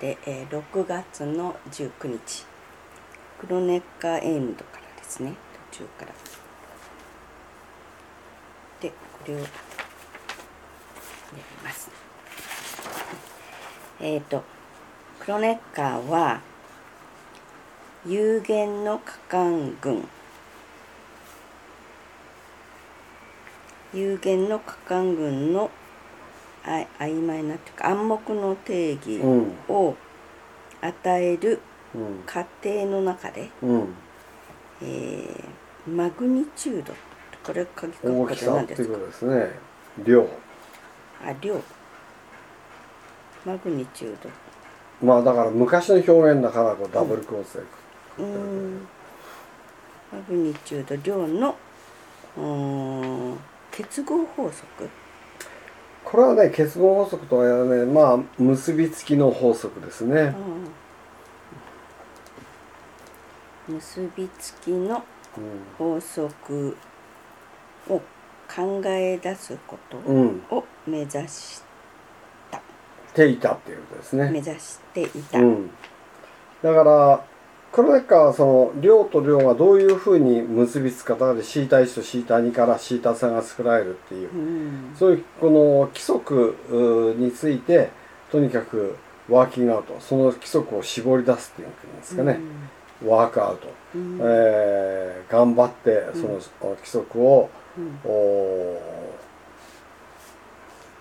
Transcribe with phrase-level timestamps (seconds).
[0.00, 2.46] で、えー、6月の19日。
[3.38, 5.34] クロネッカーエンドからですね。
[5.72, 6.12] 途中から。
[8.80, 8.94] でこ
[9.26, 9.44] れをや
[11.34, 11.90] ります。
[14.00, 14.42] えっ、ー、と
[15.20, 16.40] クロネッカーは
[18.06, 20.08] 有限の果敢群
[23.92, 25.70] 有限の果敢群の
[26.64, 29.20] あ曖昧なっていうか暗黙の定義
[29.68, 29.94] を
[30.80, 31.60] 与える
[32.26, 33.94] 過程の中で、うん、
[34.82, 36.92] えー、マグニチュード
[37.42, 38.98] これ鍵括弧で何ですか？
[38.98, 39.50] ですね。
[40.04, 40.22] 量。
[41.24, 41.60] あ量。
[43.44, 44.28] マグニチュード。
[45.06, 47.60] まあだから昔の表現だからこうダブル構成、
[48.18, 48.36] うん、う
[48.76, 48.88] ん。
[50.12, 51.56] マグニチュード量の
[52.36, 52.40] う
[53.34, 53.38] ん
[53.72, 54.88] 結合法則
[56.10, 60.34] これはね結合法則とはねまあ結びつきの法則ですね、
[63.68, 65.04] うん、結びつきの
[65.78, 66.76] 法則
[67.88, 68.00] を
[68.52, 71.62] 考え出すことを目指し
[72.50, 72.60] た、う
[73.12, 74.30] ん、ていたっていうことですね。
[74.30, 75.70] 目指していた、うん、
[76.60, 77.24] だから
[77.72, 84.38] クロネッカーはその量と量がどういうふうに結びつくかだからシータ1とシータ2からシータ3が作られるっていう、う
[84.92, 87.90] ん、そういうこの規則について
[88.32, 88.96] とにかく
[89.28, 92.40] ワーキングアウトその規則を絞り出すっていうんですかね、
[93.02, 97.50] うん、ワークアウト、うん、えー、頑張ってその規則を、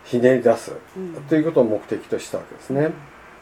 [0.06, 0.72] ひねり出す
[1.28, 2.92] ということを目的としたわけですね。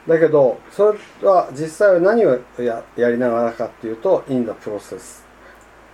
[0.07, 5.23] だけどそれは実際は何をややりながらかっていうと in the process、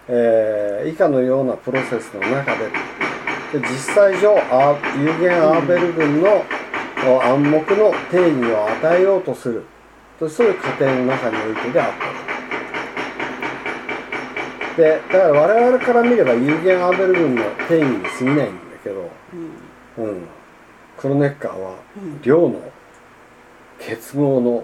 [0.07, 2.69] えー、以下のようなプロセスの中で
[3.59, 4.35] で実際上
[4.99, 6.43] 有限アーベル群の
[7.21, 9.65] 暗黙の定義を与えようとする。
[10.19, 11.91] とそういう過程の中においてであっ
[14.75, 14.81] た。
[14.81, 18.43] でだから我々から見れば有限アーベル群の定義に過ぎないんだ
[18.83, 19.11] けど、
[19.97, 20.27] うん、うん、
[20.97, 21.75] クロネッカーは
[22.23, 22.59] 量の
[23.87, 24.63] 結合の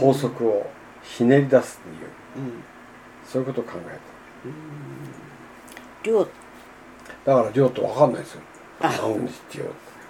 [0.00, 0.70] 法則を
[1.02, 2.52] ひねり出すっていう、
[3.26, 3.98] そういうことを考え
[6.04, 6.08] た。
[6.08, 8.40] 量だから量って分かんないですよ。
[8.80, 9.66] マグニチュー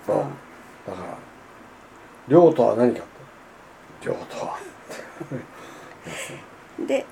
[0.06, 0.22] ドだ
[0.96, 1.18] から
[2.28, 3.02] 量とは何か
[4.02, 4.58] 量とは。
[6.86, 7.04] で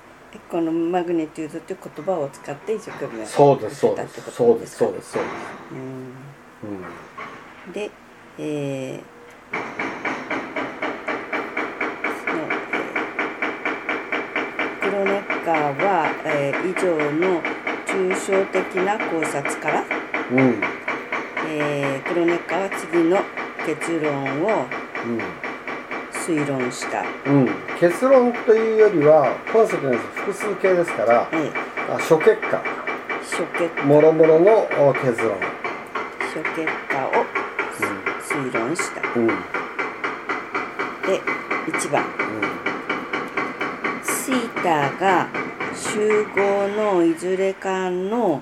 [0.49, 4.31] このマグニチュードっていう言葉を使って一生懸命そうですそうです。
[4.31, 5.35] そうですそうですそうです。
[7.67, 7.91] うん、で
[8.37, 9.90] えー
[14.91, 17.41] ロネッカーは、えー、以上の
[17.85, 19.83] 抽象的な考察から、
[20.31, 20.61] うん。
[21.47, 23.19] えー、クロネッカーは次の
[23.65, 24.67] 結論を
[26.11, 27.49] 推論した、うん、
[27.79, 31.51] 結論というよりはコンセプトの複数形ですから、え
[31.89, 32.61] あ諸結果。
[33.23, 33.83] 諸結果。
[33.83, 35.37] もろもろの結論。
[36.33, 37.25] 諸結果を、
[38.21, 39.33] 推論した、うん、で
[41.67, 42.05] 1番、
[42.43, 42.50] うん
[44.31, 45.27] シータが
[45.75, 48.41] 集合のいずれかの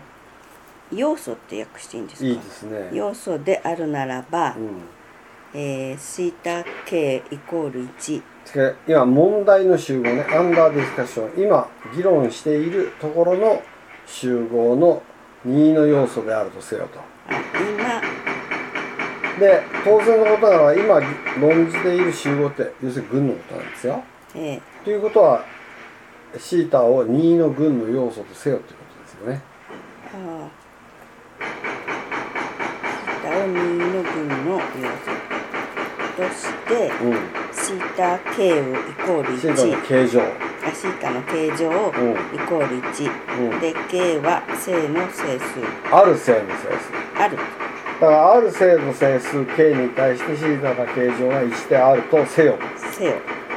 [0.94, 2.30] 要素って訳していいんですか？
[2.30, 2.92] いいですね。
[2.94, 8.22] 要素であるならば、うん、えー、シータ K イコール1
[8.88, 10.28] 今問題の集合ね。
[10.30, 11.44] アンダーディスカッション。
[11.44, 13.64] 今議論しているところの
[14.06, 15.02] 集合の
[15.48, 17.00] 2の要素であるとせよと。
[17.34, 18.00] 今。
[19.40, 21.00] で当然のことなら今
[21.40, 24.04] 論じている集合って要するに群のことなんですよ、
[24.36, 25.46] ええ、ということは
[26.38, 29.42] シータを2の群の要素とせよということですよね。
[30.14, 30.60] ああ。
[33.02, 33.54] シータを2
[33.96, 35.10] の群の要素
[36.18, 37.14] として、うん、
[37.52, 39.40] シータ K をイコール1。
[39.40, 40.50] シータの形状。
[40.62, 41.90] あシータの形状を
[42.34, 52.58] イコール1、うん、で K は正の整数ある正の整数あるだからある正の整数 K に対してシータの形状が1であるとせよ
[52.92, 53.14] せよ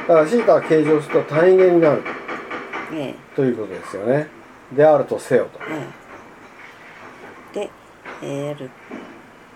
[0.07, 2.03] だからシータが形状すると単位元になる
[2.95, 4.27] ええ、ということですよね。
[4.71, 5.59] であるとせよと。
[5.67, 5.87] え
[7.55, 7.69] え、で、
[8.21, 8.69] えー、る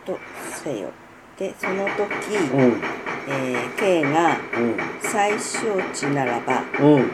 [0.06, 0.18] と
[0.64, 0.90] せよ。
[1.38, 2.82] でその時、うん、
[3.28, 4.38] えー、K が
[5.02, 7.12] 最小値ならば、うん、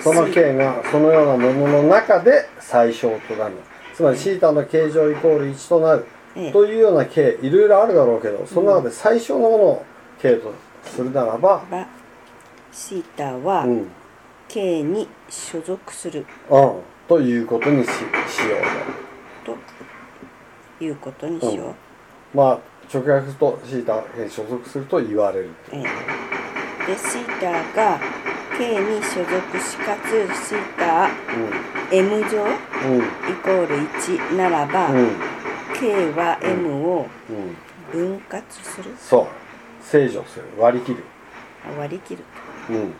[0.00, 3.54] その K がそのようなものの中で最小となる。
[3.94, 9.84] つまりシータの形状イコール1となる、ええ、というような K いろいろあるだろうけどその中で最小のものを
[10.22, 10.54] K と
[10.84, 11.86] するならば、うん、
[12.72, 13.90] シータは、うん
[14.52, 18.56] K に所属する、うん、ということにししよ
[19.44, 19.56] うと。
[20.78, 21.66] ということにしよう。
[21.68, 21.74] うん、
[22.34, 22.58] まあ
[22.92, 28.00] 直訳するとシータに所属すると言われるええ、でシーターが
[28.58, 31.10] K に所属しかつシーター
[31.92, 34.88] M 乗イコール1ならば、
[35.78, 37.06] K は M を
[37.92, 39.26] 分割する、そう。
[39.80, 40.46] 正常する。
[40.58, 41.04] 割り切る。
[41.78, 42.24] 割り切る
[42.70, 42.92] うん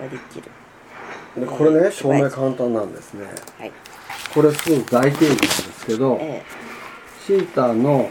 [0.00, 0.50] 割り切る。
[1.40, 3.26] でこれね証明簡単なんですね。
[3.58, 3.72] はい。
[4.32, 6.42] これすごく大定義ですけど、え
[7.26, 8.08] シータの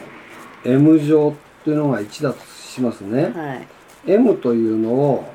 [0.64, 3.68] M 乗っていうのが1だとしますね、えはい。
[4.08, 5.26] M というのを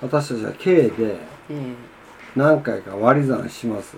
[0.00, 1.16] 私たちは K で
[1.50, 1.72] え
[2.36, 3.96] 何回か割り算します、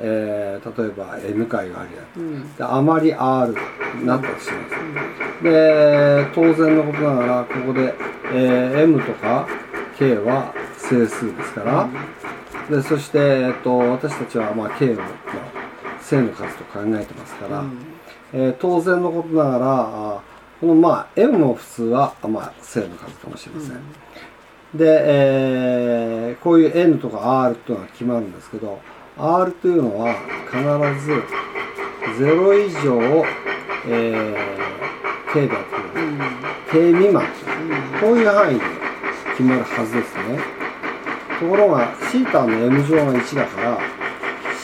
[0.00, 2.56] えー、例えば N 回があるやえうん。
[2.56, 3.54] であまり R
[4.00, 4.68] になったとしま
[5.40, 5.42] す。
[5.42, 7.94] で当然のことながらここで、
[8.32, 9.48] えー M とか
[9.98, 11.88] K は整数ですから、
[12.70, 15.08] でそして、えっと、私たちは、まあ、K を、まあ、
[16.00, 17.78] 正の数と考えてますから、うん。
[18.32, 20.20] えー当然のことながらあ
[20.60, 23.80] このまあ M も普通は、あまあ、正の数かもしれません、
[24.74, 28.80] で、えーこういう N とか R っていうのが決まるんですけど
[29.18, 30.14] R というのは
[30.46, 31.12] 必ず
[32.24, 33.26] 0以上を、
[33.86, 34.58] えー
[35.32, 36.04] K だとい。
[36.04, 36.18] ううん。
[36.70, 37.22] K 未満。
[38.00, 38.64] こういう範囲で
[39.36, 40.38] 決まるはずですね。
[41.38, 43.78] ところがシータの M 乗が1だから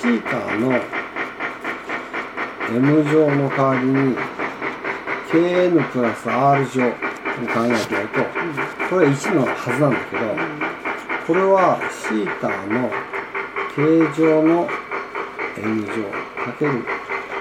[0.01, 0.73] シータの
[2.75, 4.17] M 乗の代わりに
[5.31, 6.97] KN プラス R 乗を考
[7.67, 8.21] えてやると
[8.91, 10.23] これは1のはずなんだけど
[11.27, 12.91] これはシータの
[13.75, 13.83] 形
[14.17, 14.69] 状の
[15.59, 15.89] M 乗
[16.45, 16.85] かける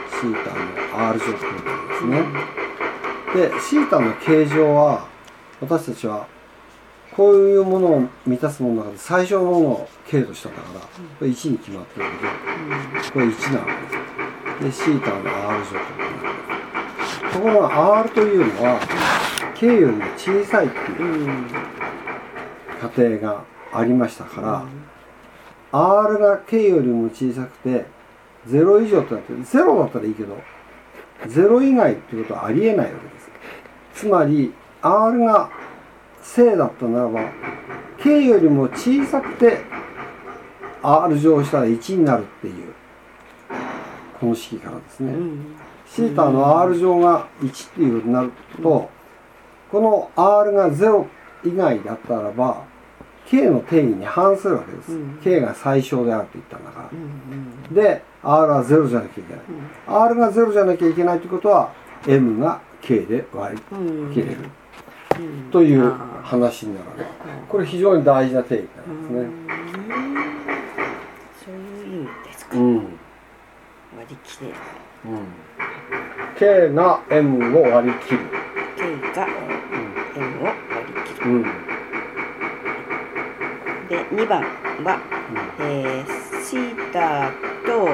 [0.09, 2.23] シータの R 乗ってことですね。
[3.35, 5.07] で、シータの形状は
[5.61, 6.27] 私たちは
[7.15, 10.87] こういうものを満たすものの中で最初のものを K としたんだから、こ
[11.21, 12.17] れ1に決まってるので、
[13.11, 13.65] これ1なわ
[14.59, 14.85] けです。
[14.85, 17.33] で、シータの R 乗ということになる。
[17.33, 18.79] ところが R というのは
[19.53, 21.47] K よりも小さいっていううん
[22.81, 24.65] 過程がありましたから、
[25.73, 27.85] R が K よりも小さくて
[28.47, 30.37] 0以上となって0だったらいいけど
[31.25, 33.29] 0以外っていうことはありえないわけです
[33.95, 35.49] つまり R が
[36.21, 37.31] 正だったならば
[37.97, 39.61] K よりも小さくて
[40.83, 42.73] R 乗したら1になるっていう
[44.19, 45.55] この式からですね、うん
[45.95, 48.31] シータの R 乗が1っていうことになる
[48.63, 48.89] と、
[49.71, 51.05] この R が0
[51.45, 52.65] 以外だったらば
[53.27, 55.19] K の定義に反するわけです、うん。
[55.23, 56.89] K が最小であると言ったんだから。
[56.91, 59.43] う、んで R は0じゃなきゃいけない、
[59.87, 61.73] R が0じゃなきゃいけないということは
[62.07, 64.41] M が K で割うんり切れる。
[65.19, 65.51] うん。
[65.51, 67.03] というあ話になるわけ。
[67.49, 69.19] これ非常に大事な定義ーなんですね。
[69.19, 69.47] うん。
[71.45, 72.57] そういう意味ですか。
[72.57, 72.87] うん、割
[74.09, 74.55] り切れる。
[76.35, 78.19] K が M を割り切る、
[78.77, 78.83] K
[79.15, 79.27] が
[80.15, 80.55] M を割
[80.95, 81.29] り切る。
[81.29, 81.73] うんうん
[83.89, 84.41] で2番
[84.83, 84.99] は、
[85.59, 87.31] えー、シータ
[87.65, 87.87] と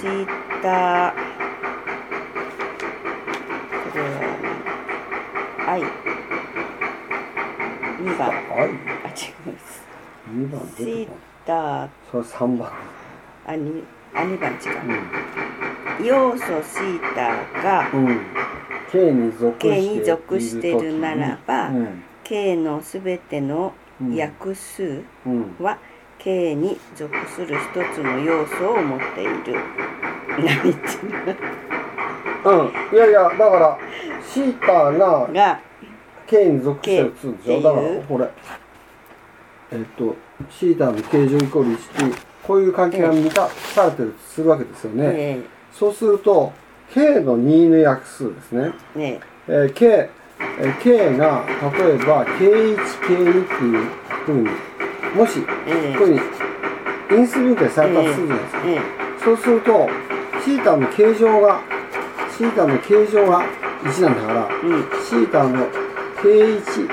[0.00, 0.26] シー
[0.62, 1.14] タ
[3.92, 4.42] これは
[5.68, 5.82] I
[8.02, 8.28] 2番。
[8.28, 9.82] あはい違います。
[10.28, 11.08] 2番シー
[11.46, 12.72] タそれ3番。
[13.46, 13.84] あに
[14.14, 14.56] あ2番違
[16.02, 18.20] う、要素シータがうん、うん、
[18.90, 22.02] K に属して K に属しているならばうん。
[22.24, 23.72] K のすべての
[24.14, 25.78] 約数うん、は
[26.18, 29.32] K に属する一つの要素を持っている。
[30.38, 31.36] 何言ってる
[32.44, 33.78] うん、いやいやだから
[34.28, 35.60] シータがが
[36.26, 38.00] K に属してるっつうんでし K ょだかっていう。
[38.00, 38.30] らこれ。
[39.72, 40.16] えっと
[40.50, 45.40] シータの形状イコール1ってこういう関係が満たされてるとするわけですよね、ね
[45.72, 46.52] そうすると
[46.92, 50.21] K の2の約数ですね、えねえー K, えー
[50.82, 51.44] K が
[51.78, 53.84] 例えば K1、K2 っていう
[54.24, 54.48] ふうに
[55.16, 58.80] もしええこういうふうに因数分解されたとするじゃないですか、え
[59.24, 59.88] そうすると
[60.44, 61.60] シータの形状が
[62.36, 63.42] シータの形状が
[63.84, 64.82] 1なんだから、えうん。
[65.04, 65.66] シータの
[66.16, 66.88] K1、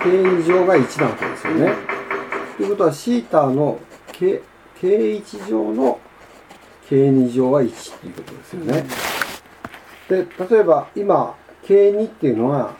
[0.00, 1.72] K2 乗が1なわけですよね。
[2.56, 3.80] ということはシータの
[4.12, 4.42] K
[4.80, 6.00] K1 乗の
[6.88, 8.84] K2 乗は1っていうことですよね。
[10.08, 12.74] で、例えば今 K2 っていうのは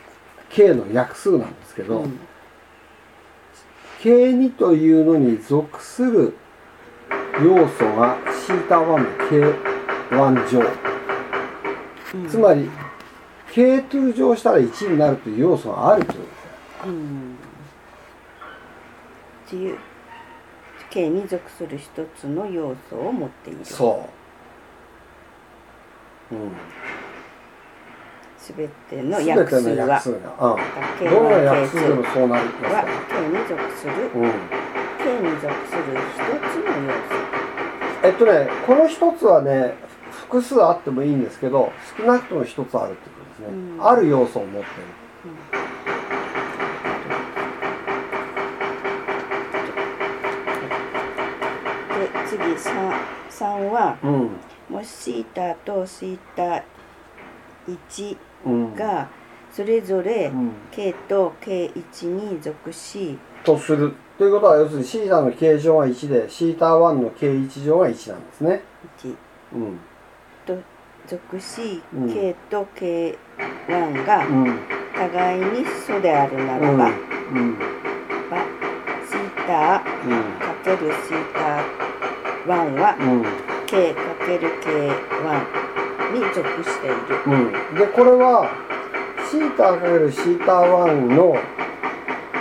[0.49, 2.19] K の約数なんですけど、うん
[4.03, 6.35] K2 というのに属する
[7.41, 8.99] 要素がシータ1の
[10.11, 10.59] K1 乗。
[12.15, 12.69] うんつまり
[13.53, 16.27] K2 乗したら1になるという要素があるというこ
[16.81, 16.89] とで。
[16.89, 17.37] うん
[20.89, 24.07] K に属する一つの要素を持っているそ
[26.31, 26.35] う。
[26.35, 26.51] うん。
[28.43, 30.01] すべての約数は
[30.99, 34.31] うん、どの約数でもそうなりますは K に属する、うん、
[34.99, 36.19] K に属する一
[36.51, 37.15] つの要素
[38.03, 39.75] えっとねこの一つはね
[40.27, 44.73] 複数あってもいいんですけど少なくとも一つあるってことですね、うん、ある要素を持ってる、
[51.97, 52.91] で次 3,
[53.29, 54.31] 3は、うん、
[54.67, 56.65] もしシータとシータ
[57.69, 58.17] 1
[58.75, 59.09] が
[59.51, 60.31] それぞれ
[60.71, 63.93] K と K1 に属し、とする。
[64.17, 68.63] ということは要するにシータの形状が1でシータ1の K1 乗が1なんですね。
[69.03, 69.15] 1、
[69.53, 69.79] うん、
[70.45, 70.57] と
[71.07, 74.25] 属し、うん、K と K1 が
[74.95, 76.85] 互いに素であるならば、
[77.31, 77.37] うん。
[77.37, 77.57] うん、
[79.09, 79.83] シータか
[80.63, 81.63] けるシータ
[82.47, 82.95] 1は、
[83.67, 85.62] K かける K1
[86.13, 86.95] に属している。
[87.25, 88.49] うん、でこれは
[89.29, 91.35] シータかけるシータ1の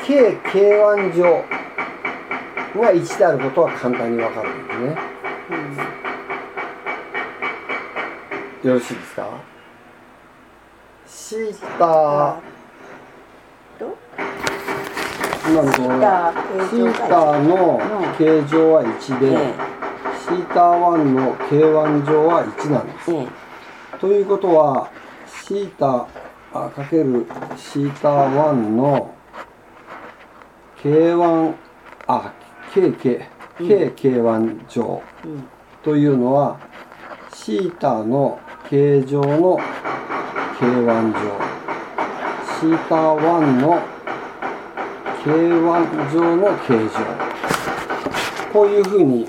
[0.02, 1.44] KK1 乗
[2.80, 4.96] が1であることは簡単にわかるんですね、
[8.62, 9.26] うん、よろしいですか？
[11.06, 12.40] シータ
[15.48, 15.94] 今のところ
[16.68, 17.80] シータの
[18.16, 19.26] 形状は1で、
[20.20, 23.10] シータ1の K1 乗は1なんです、
[24.02, 24.90] ということは
[25.46, 26.08] シータ
[26.52, 27.24] かける
[27.56, 29.14] シータ1の
[30.82, 31.54] K1
[32.08, 32.32] あ
[32.74, 33.24] KK
[33.58, 35.00] KK1 乗
[35.84, 36.58] というのは
[37.32, 39.58] シータの形状の
[40.58, 41.52] K1 乗
[42.58, 43.80] シータ1の
[45.24, 46.88] K1 乗の形状。
[48.52, 49.28] こういうふうに、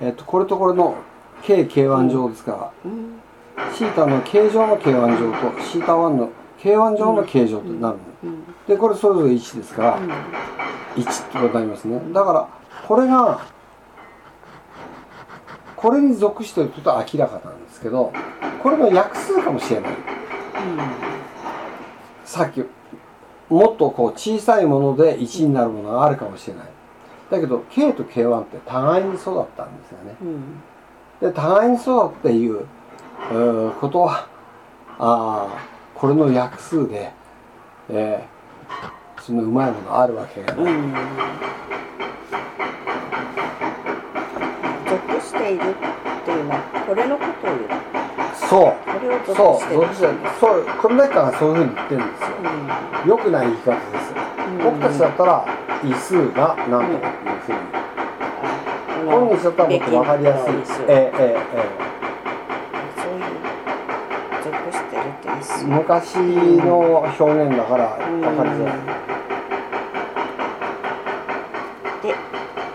[0.00, 0.96] えっと、これとこれの
[1.42, 3.25] KK1 乗ですから、シー
[3.94, 7.98] タの形状の K1 乗とシータ1の K1 乗の形状となる
[8.68, 10.00] でこれそれぞれ1ですから、
[10.96, 12.00] 1ってことになりますね。
[12.12, 12.48] だから
[12.86, 13.46] これが
[15.76, 18.12] これに属していることは明らかなんですけど
[18.62, 19.98] これの約数かもしれない、うん、
[22.24, 22.64] さっき
[23.48, 26.66] もっとこう小さいもので1になるものがあるかもしれない。
[27.30, 30.62] だけど K と K1 って互いに育ったんですよね、うん、
[31.20, 32.66] で互いに育っていう
[33.80, 34.28] ことは
[34.98, 35.48] ああ
[35.94, 37.10] これの約数で、
[37.90, 40.62] えー、そのうまいものあるわけがな。
[40.62, 40.94] い、うん。
[44.86, 45.74] 属しているっ
[46.24, 47.70] ていうのはこれのことを言う。
[48.48, 48.74] そう。
[49.34, 49.74] そう。
[49.74, 50.08] 属して
[50.38, 50.64] そう。
[50.80, 52.28] この中がそういうふうに言ってるんですよ、
[53.04, 54.14] うん、よくない言い方です、
[54.48, 55.44] うん、僕たちだったら
[55.82, 57.58] 異数が何とかっていうふうに、
[59.02, 60.52] うん、本人だったらもっと分かりやすい。
[60.88, 61.76] ええええ
[62.96, 63.22] そういう
[64.44, 68.76] 属してるって異数昔の表現だから分かりづらい、
[72.02, 72.14] で、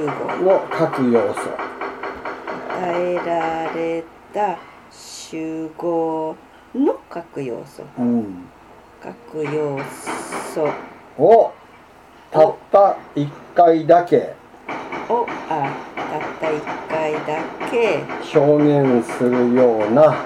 [0.01, 1.41] 集合の各要素。
[2.81, 4.03] 与えられ
[4.33, 4.57] た
[4.89, 6.35] 集合
[6.73, 7.83] の各要素。
[7.99, 8.45] うん。
[8.99, 9.77] 各要
[10.55, 10.67] 素。
[11.19, 11.51] を
[12.31, 14.33] たった1回だけ。
[15.07, 17.99] をあたった1回だけ。
[18.35, 20.25] 表現するような。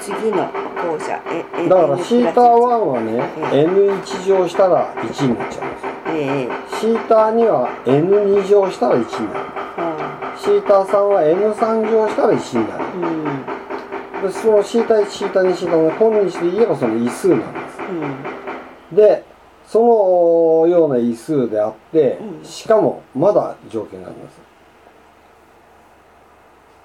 [0.00, 3.20] 次の校舎ええだからシータプラス1はね
[3.52, 5.87] え N1 乗したら1になっちゃうんですよ。
[5.87, 6.48] 1ええ
[6.80, 9.40] シータ2は N2 乗したら1になる。
[9.76, 12.84] はシータ3は N3 乗したら1になる。
[12.84, 12.88] あ
[14.18, 14.22] うん。
[14.22, 17.78] でそのシータ1シータ2シータ3今日で言えばその異数なんです
[18.92, 18.96] うん。
[18.96, 19.24] で
[19.66, 22.44] そのような異数であって、うん。
[22.44, 24.40] しかもまだ条件があります。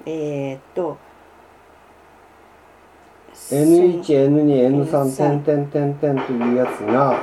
[0.06, 0.98] えー、っと。
[3.34, 7.20] N1N2N3 点点点点というやつがが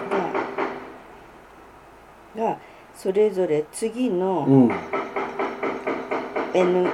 [2.37, 2.59] が
[2.95, 4.71] それぞれ次うのん。
[6.55, 6.89] N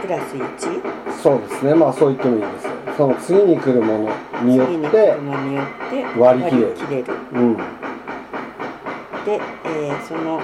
[0.00, 0.82] プラス 1?
[1.22, 1.74] そうですね。
[1.74, 2.64] まあそう言ってもいいです。
[2.66, 4.10] よその次に来るもの
[4.44, 5.66] によ次に来ってるのによっ
[6.14, 6.76] て割り切れる。
[6.90, 7.14] れる。
[7.32, 7.56] うん。
[7.56, 7.62] で、
[9.34, 10.40] えーその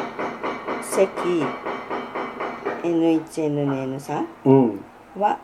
[0.82, 1.08] 積
[2.84, 4.80] N1N2N3 うん。
[5.18, 5.38] は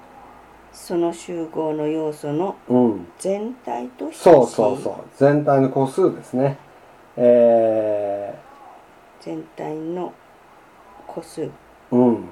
[0.72, 3.06] その集合の要素のうん。
[3.18, 4.94] 全体と等しいそうそうそう。
[5.16, 6.58] 全体の個数ですね。
[7.16, 8.34] え
[9.24, 10.12] 全体の
[11.06, 11.42] 個数。
[11.42, 11.50] ー、
[11.92, 12.28] うん。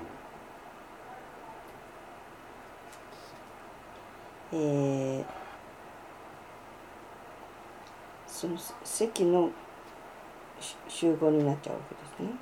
[4.52, 5.42] えー
[8.26, 9.50] その積の
[10.60, 12.36] し集合になっちゃうわけですね。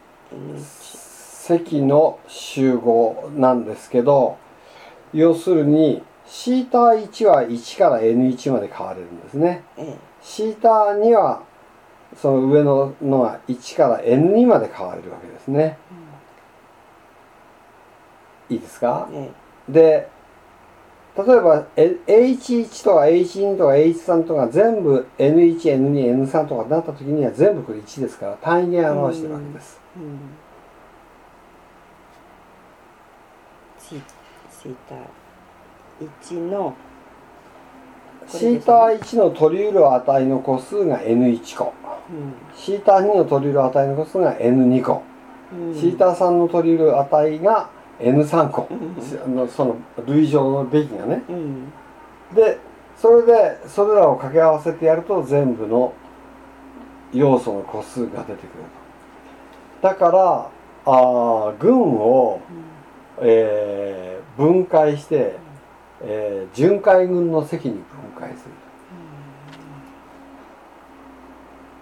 [0.58, 4.38] N1 積の集合なんですけど
[5.12, 9.62] 要するにシータ1は1から N1 まで変われるんですね。
[9.76, 11.42] えシータ2は
[12.16, 15.79] その上ののは1から N2 まで変われるわけですね。
[18.49, 19.09] いいですか？
[19.12, 19.31] え
[19.68, 19.73] え。
[19.73, 20.09] で
[21.16, 29.81] 例えばえ H1 とか H2 とか H3 とか全部 N1N2N3 とかになった時には全部これ1ですから単位で表してるわけです。
[29.96, 30.18] えうん。
[33.79, 34.03] シ
[34.62, 34.94] シータ
[36.33, 36.75] 1の
[38.27, 41.79] シータ1の取り得る値の個数が N1 個うん
[42.57, 45.03] シータ2の取り得る値の個数が N2 個。
[45.53, 45.75] うん。
[45.75, 48.68] シータ3の取り得る値が N3 個。
[49.49, 51.23] その類乗のべきがね。
[51.29, 51.73] うん。
[52.35, 52.59] で
[52.96, 55.92] それでそれらを掛け合わせてやると全部の
[57.12, 58.64] 要素の個数が出てくる
[59.83, 59.88] と。
[59.88, 60.51] だから
[60.87, 62.40] あー群を、
[63.20, 65.37] えー分解して、
[66.03, 67.83] えー巡回群の積に分
[68.18, 68.69] 解すると、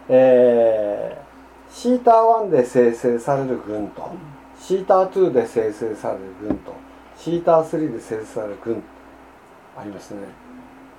[0.09, 1.29] えー
[1.71, 4.11] シータ1で生成される群と、
[4.59, 6.73] シータ2で生成される群と
[7.16, 8.83] シータ3で生成される群
[9.77, 10.21] ありますね。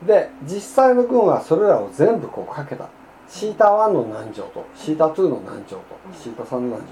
[0.05, 2.87] で実際の群はそれらを全部こうかけた。
[3.27, 6.83] シータ1の何乗とシータ2の何乗とシータ3の何乗と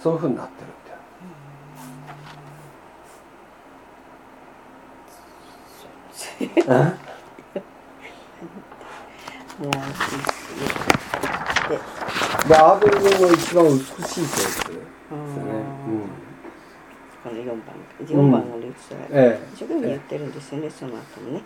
[0.00, 0.68] そういうふうになってる
[6.44, 6.70] って
[9.58, 10.89] モアシスで
[11.70, 14.80] でアーベル軍の一番美しい性質ですね、
[17.22, 17.56] この4番
[18.00, 21.40] 4番のルーツは、ええ、一生懸命言ってるんですよね、その後も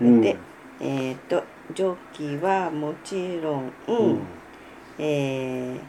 [0.00, 0.20] ね。
[0.20, 0.36] で、
[0.80, 4.20] えっ、ー、と蒸気はもちろん、うん、
[4.98, 5.80] えー、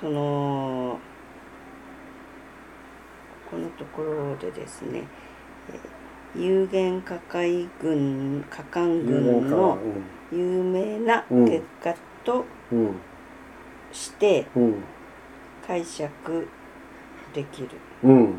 [0.00, 0.98] その
[3.50, 5.04] このところでですね、
[6.34, 9.78] えー、有限火海軍火管軍の
[10.30, 11.94] 有名な結果
[12.26, 12.44] と
[13.92, 14.46] して
[15.64, 16.48] 解釈
[17.32, 17.68] できる。
[18.02, 18.34] うん。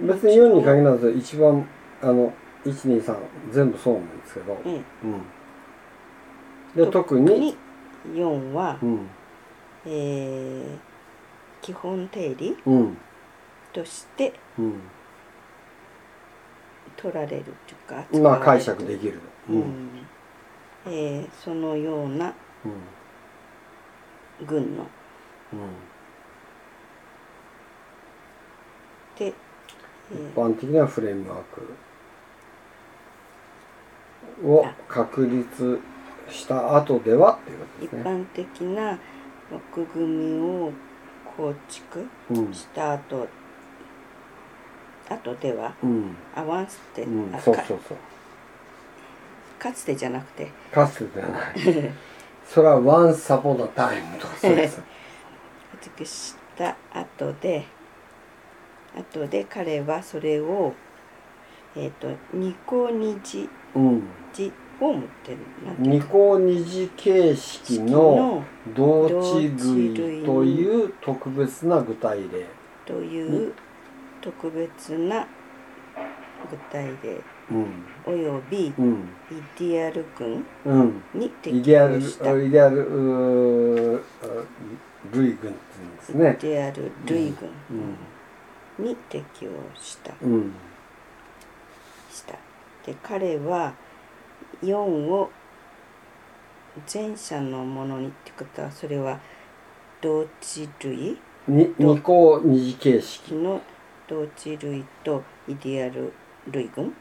[0.00, 1.66] 別に4に限らず一番
[2.02, 2.32] あの
[2.64, 3.16] 123
[3.50, 4.84] 全部そうなんですけど、うん、うん、
[6.74, 7.56] で特に
[8.14, 9.08] 4は、うん、
[9.86, 10.78] えー、
[11.62, 12.56] 基本定理、
[13.72, 14.80] として、うん、
[16.96, 19.52] 取られるというかまあ解釈できる、う。
[19.58, 20.06] ん。
[20.86, 22.34] えー、そのような
[24.46, 24.86] 軍の、
[25.52, 25.60] うん、
[29.18, 29.32] で
[30.10, 31.74] 一般的なフレームワーク。
[34.44, 35.80] を確立
[36.28, 38.00] した後ではっていうことですね。
[38.00, 38.98] 一般的な
[39.50, 40.72] 枠組みを
[41.36, 42.06] 構築
[42.52, 43.28] した後、うん、
[45.08, 47.98] 後では、うん、アワンスって、うん、そうそうそう。
[49.58, 50.50] かつてじゃなくて。
[50.72, 51.92] かつてじゃない。
[52.46, 54.80] それはワンサポのタイムとかそうです。
[55.72, 57.64] 構築した後で
[58.96, 60.72] 後で彼はそれを
[61.74, 63.48] えっ、ー、と二項二次
[64.32, 65.36] 字フォームって
[65.78, 72.46] 二項二次形式の同値類という特別な具体例。
[72.84, 73.52] という
[74.26, 75.24] 特別な
[76.50, 77.20] 具体例、
[77.52, 80.44] うん、および、うん、イディアル群
[81.14, 84.02] に適用した、うん、イディアル
[85.12, 86.36] 類群っていうんですね。
[86.40, 87.48] イディアル類群、
[88.78, 88.84] うん。
[88.84, 90.52] に適応した、うん、
[92.10, 92.32] した。
[92.84, 93.74] で彼は
[94.62, 95.30] 4を
[96.92, 99.20] 前者のものにってことはそれは
[100.00, 101.16] 同値類？
[101.48, 103.34] 二項二次形式。
[103.34, 103.62] の
[104.08, 106.12] 同値類とイディアル
[106.50, 106.94] 類群？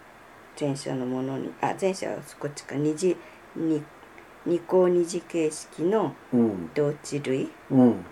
[0.59, 2.75] 前者のものにあ前者はこっちか。
[2.75, 3.15] 二次
[3.55, 3.83] 二
[4.45, 6.15] 二項二次形式の
[6.73, 8.05] 同値類、うん、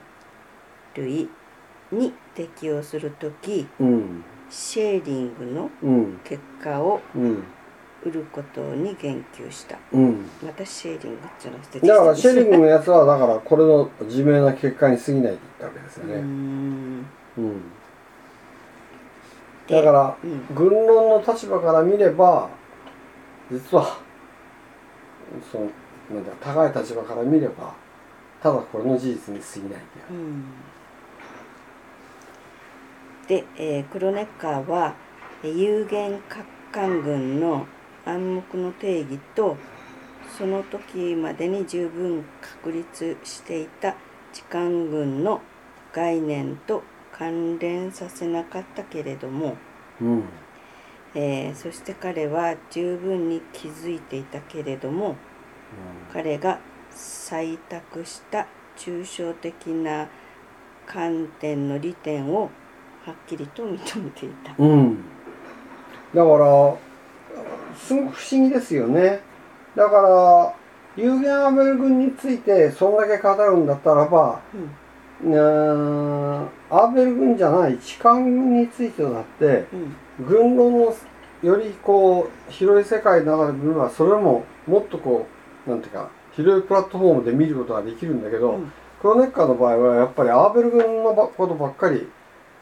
[0.96, 1.30] 類
[1.92, 5.70] に適用する時、うん、シェーリングの
[6.24, 7.02] 結果を
[8.04, 16.16] 売ることに言及した、うん、またシェーリングっていうのはだからシェーリングのやつはだからこれの自明な結果に過ぎないって言ったわけですよね。
[16.16, 17.06] うん
[19.68, 20.18] だから、
[20.54, 22.50] 軍論の立場から見れば
[23.50, 23.98] 実は
[25.52, 25.70] その
[26.12, 27.74] なんだ高い立場から見れば
[28.42, 30.46] ただこれの事実に過ぎないっていう、うん。
[33.28, 34.96] で、えー、クロネッカーは
[35.44, 37.66] 有限核艦軍の
[38.06, 39.56] 暗黙の定義と
[40.38, 43.96] その時までに十分確立していた
[44.34, 45.42] 時間軍の
[45.94, 46.84] 概念と
[47.18, 49.56] 関連させなかったけれども、
[50.02, 50.24] うん。
[51.16, 55.16] えー、そして彼は十分に気づいていたけれども、うん、
[56.12, 56.60] 彼が
[56.92, 58.48] 採択した
[58.78, 60.10] 抽象的な
[60.88, 62.50] 観点の利点を
[63.06, 65.04] はっきりと認めていた、うん、
[66.16, 66.76] だから
[67.76, 69.22] すごく不思議ですよね。
[69.76, 70.56] だから
[70.96, 74.72] 有限アベル軍についてそんだけ語るんだったらば、うん、
[75.26, 79.66] アーベル軍じゃない痴漢軍についてだって、
[80.20, 80.96] うん、軍論の
[81.42, 85.28] よりこう広い世界の中で見ればそれももっとこ
[85.68, 92.08] うなんていうか広いプラットフォームで見ることができるんだけど、うん、クロネッカーの場合はやっぱりアーベル軍のことばっかり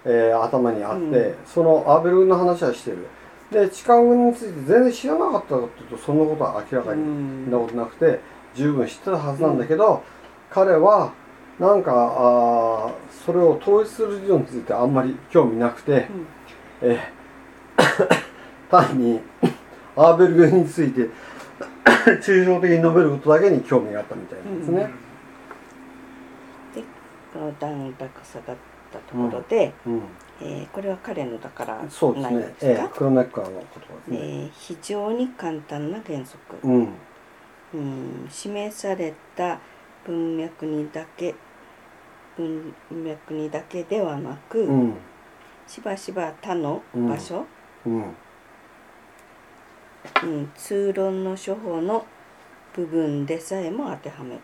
[0.06, 3.08] えー、頭にあって、うん、そのアーベル軍の話はしてる。
[3.52, 8.22] で痴漢軍について全然知らなかったかっていうとそんなことは明らかになことなくて
[8.56, 10.00] 十分知ってたはずなんだけど、うん、
[10.50, 11.14] 彼は
[11.62, 12.92] なんかあ
[13.24, 15.96] それを統一する理論についてあんまり興味なくて、う
[16.88, 18.18] ん、えー、
[18.72, 19.22] 単に
[19.96, 21.08] アーベル軍について
[22.20, 24.90] 抽象的に述べることだけに興味があったみたいなんですね。
[26.74, 26.82] で
[27.32, 28.58] この段落下がっ
[28.92, 29.94] たところで、うん。
[29.94, 30.02] うん、
[30.42, 36.88] えー、これは彼のだからそうですね、えー、クロネッカーの言葉ですね、えー、非常に簡単な原則、うん、
[37.76, 39.60] うん、示された
[40.08, 41.36] 文脈にだけ
[42.38, 44.94] 文脈にだけではなく、うん、
[45.68, 47.46] しばしば他の場所、
[47.86, 48.04] うん。
[50.24, 52.06] うん、通論の処方の
[52.74, 54.42] 部分でさえも当てはめる。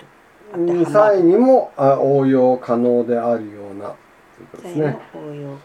[0.86, 3.94] 際にもあ応用可能であるような
[4.36, 5.58] ということですね応用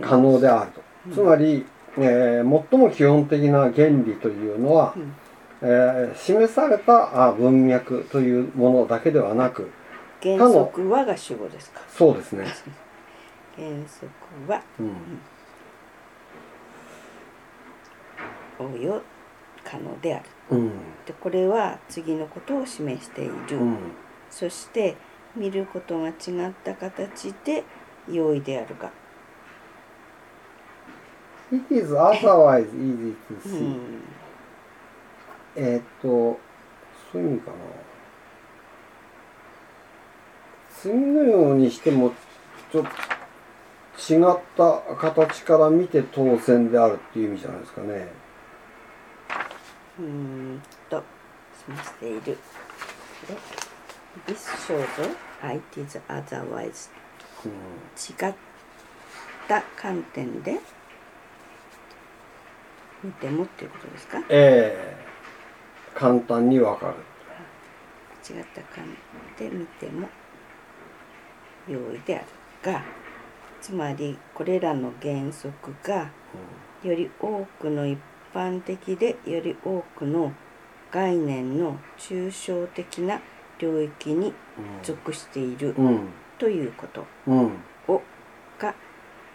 [0.00, 0.40] 可能。
[0.40, 5.12] であると、うん、つまり、えー、最も基本的な原理というのは、うん、
[5.62, 9.70] えー、示された文脈というものだけではなく
[10.22, 11.80] 原則はが主語ですか？
[11.88, 12.44] そうですね。
[13.56, 14.06] 原則
[14.50, 14.82] は、う
[18.64, 19.02] ん、応用
[19.64, 20.70] 可能である、うん、
[21.04, 23.76] でこれは次のことを示している、うん、
[24.30, 24.96] そして
[25.36, 26.12] 見ることが違
[26.48, 27.64] った形で
[28.08, 28.90] 容易であるが。
[31.50, 34.02] It is otherwise easy to see、 うん、
[35.56, 36.38] えっと
[37.10, 37.56] そういう意味かな
[40.80, 42.12] 次のようにしても
[42.70, 42.90] ちょっと
[44.12, 48.08] 違った形から見て当然であるっていう意味じゃないですかね。
[49.98, 50.62] うん。
[50.88, 51.02] と
[51.66, 52.22] 示している。
[52.24, 52.36] で
[54.26, 54.36] This
[54.66, 54.84] shows
[55.54, 56.90] it is otherwise、
[57.44, 57.52] うん、
[58.28, 58.34] 違っ
[59.48, 60.58] た観点で
[63.02, 64.18] 見てもっていうことですか？
[64.28, 64.96] ええ。
[65.94, 66.94] ー、簡単にわかる。
[68.28, 68.84] 違った観
[69.36, 70.08] 点で見ても
[71.68, 72.26] 用意である
[72.62, 72.82] が
[73.60, 76.10] つまりこれらの原則が
[76.82, 77.98] より多くの一
[78.32, 80.32] 般的でより多くの
[80.90, 83.20] 概念の抽象的な
[83.58, 84.32] 領域に
[84.82, 85.74] 属している
[86.38, 87.04] ということ
[87.88, 88.02] を
[88.58, 88.74] が、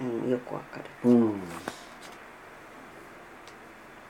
[0.01, 1.09] うん、よくわかる。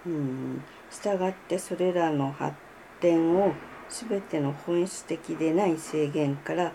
[0.06, 2.56] うん、従ってそれらの発
[3.00, 3.54] 展を
[3.90, 6.74] 全ての本質的でない制限から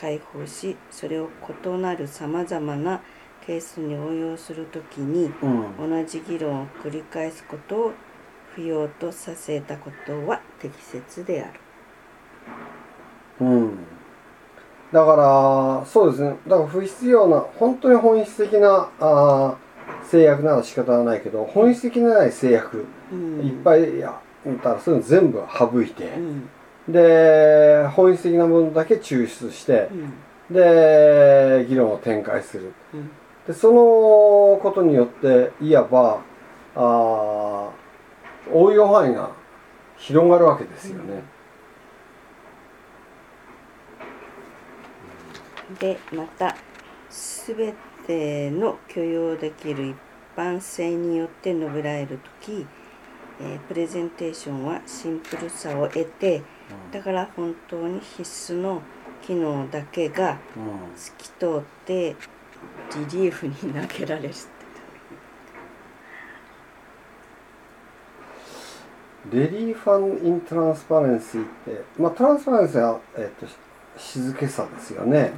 [0.00, 1.28] 解放しそれを
[1.64, 3.02] 異なるさまざまな
[3.46, 7.92] ケースに応用するときに、うん、同じ議論を繰り返すことを
[8.54, 11.60] 不要とさせたことは適切である。
[13.40, 13.78] うん、
[14.92, 15.16] だか
[15.80, 19.56] らそうですねだから不必要な本当に本質的なあ
[20.04, 26.04] 制約なら仕方はないけど本質的なない制約、うん、いっぱいやったらそういうの全部省いて。
[26.04, 26.50] うん
[26.92, 29.88] で本質的なものだけ抽出して、
[30.48, 33.10] うん、で議論を展開する、うん、
[33.46, 36.20] でそのことによっていわば
[36.76, 37.70] あ
[38.52, 39.30] 応用範囲が
[39.98, 41.22] 広がるわけですよね。
[45.78, 46.56] でまた
[47.08, 47.74] 全
[48.06, 49.96] ての許容できる一
[50.36, 52.66] 般性によって述べられる時、
[53.40, 56.42] えー、プレゼンテーションはシンプルさを得て
[56.92, 58.22] だから本当に必
[58.54, 58.82] 須の
[59.22, 60.38] 機能だけが
[60.96, 62.16] 透き通って
[63.12, 64.34] リリーフに投げられる
[69.30, 73.46] レリーファン・イン・トランスパレンシーって、まあ、トランスパレンシーは、えーと、
[73.96, 75.32] 静けさですよね、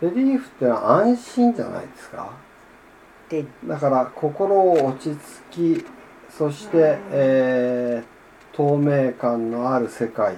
[0.00, 2.32] レリーフってのは安心じゃないですか。
[3.66, 5.14] だから心を落ち
[5.50, 5.86] 着き
[6.30, 10.36] そして、えー、透明感のある世界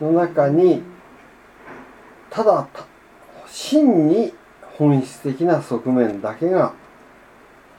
[0.00, 0.82] の中に
[2.30, 2.68] ただ
[3.46, 4.32] 真に
[4.76, 6.72] 本質的な側面だけが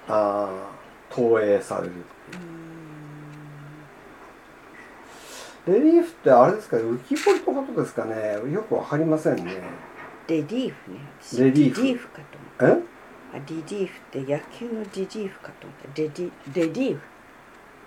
[0.07, 0.49] あ
[1.09, 1.93] 投影される。
[5.67, 9.61] レリーフってあれですか浮き彫りのことですかねよくわかりませんね。
[10.27, 10.99] レリーフね。
[11.37, 11.83] レリーフ。
[11.83, 12.21] リーフか
[12.57, 16.01] と思ったえリリーフって野球のリリーフかと思った。
[16.01, 17.01] レリレリーフ。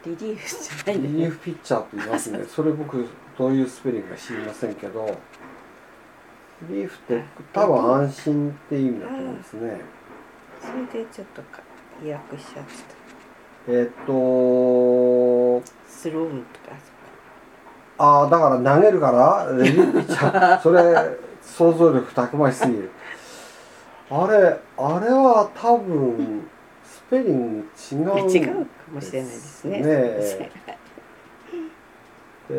[0.05, 2.45] リリーフじゃないリリーフピッチャーって言いますね。
[2.49, 3.07] それ僕
[3.39, 5.17] どういうスペリングか知りませんけど
[6.69, 7.25] リーフって？
[7.53, 9.81] 多分安心っていう意味だと思うんですね。
[10.61, 10.67] そ
[10.97, 11.45] れでちょっとし
[12.05, 12.73] ちゃって。
[13.67, 16.77] たえっとスローンとか
[17.99, 19.57] ああだから投げるから？
[19.57, 20.83] レリーフピッチャーそれ
[21.41, 22.91] 想像力たくましすぎる。
[24.11, 24.37] あれ
[24.77, 26.47] あれは多分
[26.85, 29.81] スペリング違う、ね、違うかもしれないですね。
[29.81, 30.51] ね
[32.53, 32.59] で、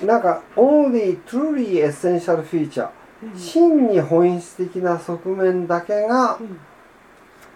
[0.00, 2.90] うん、なんか only truly essential feature、
[3.22, 6.58] うん、真に本質的な側面だけが、うん、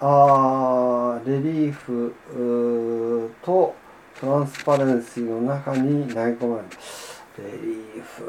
[0.01, 2.15] あレリーフ
[3.43, 3.75] と
[4.19, 6.69] トランスパレンシーの中に投げ込まれる。
[7.39, 8.25] レリーフ、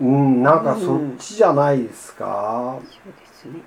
[0.00, 2.78] うん、なんかそっちじゃないですか？
[2.80, 3.60] うん、そうですね。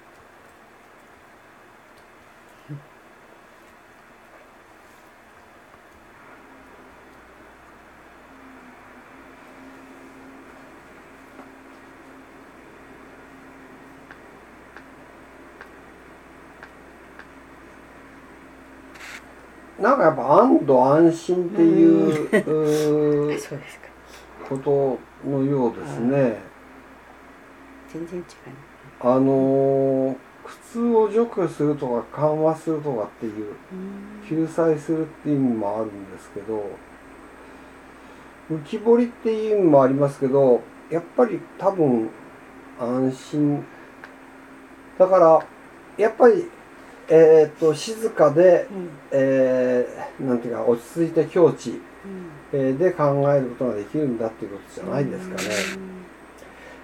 [19.79, 23.39] なんかやっぱ安堵安心っていう,、う、 うう
[24.47, 26.39] ことのようですね。
[27.91, 28.25] 全然違う
[29.01, 33.53] あの苦痛を除去するとか緩和するとかっていう
[34.27, 36.63] 救済するっていう意味もあるんですけど
[38.51, 42.09] 浮き彫りっていう意味もありますけどやっぱり多分
[42.79, 43.63] 安心。
[44.97, 45.45] だから
[45.97, 46.49] やっぱり
[47.09, 48.89] えっ、と静かで、うん。
[49.11, 51.81] えーなんていうか落ち着いて境地、うん
[52.51, 55.43] えーで考えることができるんだっていうことじゃないですかね。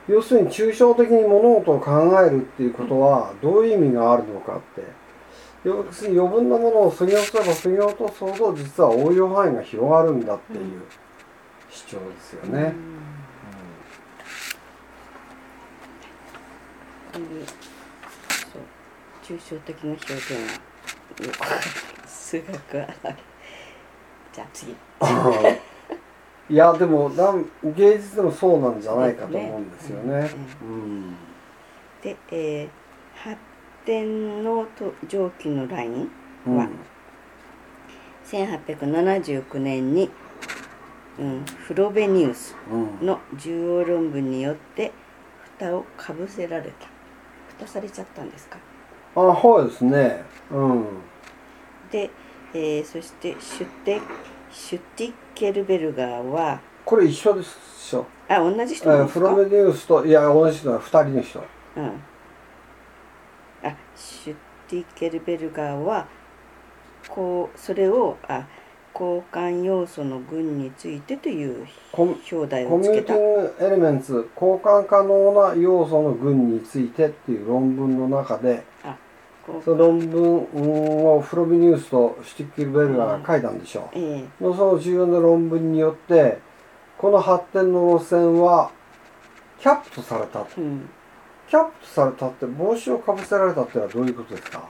[0.07, 4.83] 要するに抽象的に物事を考えるっていうことはどういう意味があるのかって。
[5.63, 10.81] 要するに余分なものを過ぎ落とせば過ぎ落とすほど実は応用範囲が広がるんだっていう
[11.69, 12.73] 主張ですよね。
[17.13, 17.45] こういう
[18.53, 19.37] そう。
[19.37, 20.31] 抽象的な表現
[21.39, 21.45] は
[22.07, 22.87] 数学は
[24.39, 24.71] じゃあ次。
[26.49, 30.29] いやでもなん芸術でもそうなんじゃないかと思うんですよね。
[30.61, 31.15] うん。
[32.01, 32.69] で、えー
[33.21, 33.35] 発
[33.85, 36.09] 展のと上記のライン
[36.47, 36.57] うん。
[36.57, 36.69] は
[38.25, 40.09] 1879年に、
[41.19, 43.05] うん、フロベニウスうん。
[43.05, 44.93] の重要論文によって
[45.57, 46.87] 蓋をかぶせられた。
[47.57, 48.57] 蓋されちゃったんですか？
[49.15, 50.23] あはいですね。
[50.49, 50.85] うん。
[51.91, 52.09] で、
[52.53, 53.99] えーそしてシュテ
[54.51, 58.05] シュティッケルベルガーはこれ一緒ですよ。
[58.27, 61.39] あ同じえ人なんですフロメデウスといや同じ人は二人の人。
[61.75, 61.85] うん、
[63.63, 64.35] あシュ
[64.67, 66.07] ティッケルベルガーは
[67.07, 68.47] こうそれをあ
[68.93, 78.63] 交換要素の群についてという表題コミュニテをつけたィングエレメンツ交換可能な要素の群についてっていう論文の中で
[79.63, 80.37] その論文
[81.15, 83.97] をフロビニウスとシュティッキルベルガーが書いたんでしょう。
[83.97, 84.43] ええ。
[84.43, 86.39] のその重要な論文によって
[86.97, 88.71] この発展の路線は
[89.59, 90.89] キャップとされたうん、
[91.49, 94.63] キャップとされたって帽子をかぶせられたってのはどういうことですか？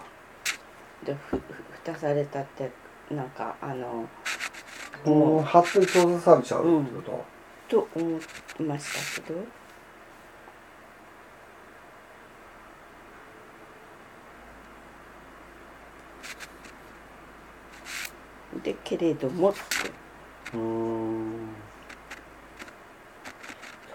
[1.04, 1.42] でふふ
[1.84, 2.72] 蓋されたって
[3.12, 4.08] なんかあの
[5.06, 8.20] うんも発展閉ざされちゃうってこと、うと思
[8.60, 9.39] いましたけど
[18.63, 19.60] でけれどもって。
[20.54, 21.50] うーん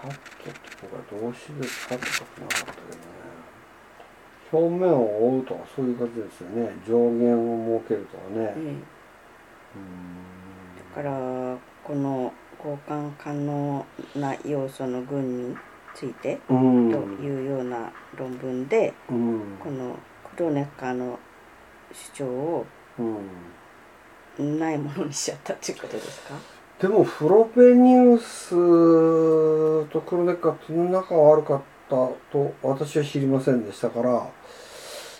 [0.01, 3.15] キャットって僕は動詞で使っとなかったけどね。
[4.51, 6.75] 表面を覆うとかそういう感じですよね。
[6.87, 8.75] 上限を設けるとかね、ええ。
[9.75, 15.57] うだからこの交換可能な要素の群に
[15.93, 19.57] ついてというような論文でうん。
[19.59, 19.97] この
[20.35, 21.19] クロネッカーの
[21.91, 22.65] 主張を
[22.99, 23.17] うん
[24.43, 26.33] ないものにしちゃったっていうことですか？
[26.79, 31.95] でもフロベニウスとクロネッカーって仲悪かった
[32.31, 34.27] と私は知りませんでしたから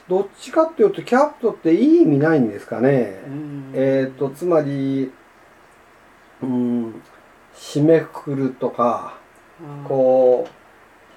[0.09, 3.71] どっちかっていうとキャプトっていい意味ないんですかね、うん。
[3.73, 5.11] えっ、とつまり
[6.43, 7.01] うん
[7.55, 9.17] 締めくくるとか
[9.61, 10.47] あーこ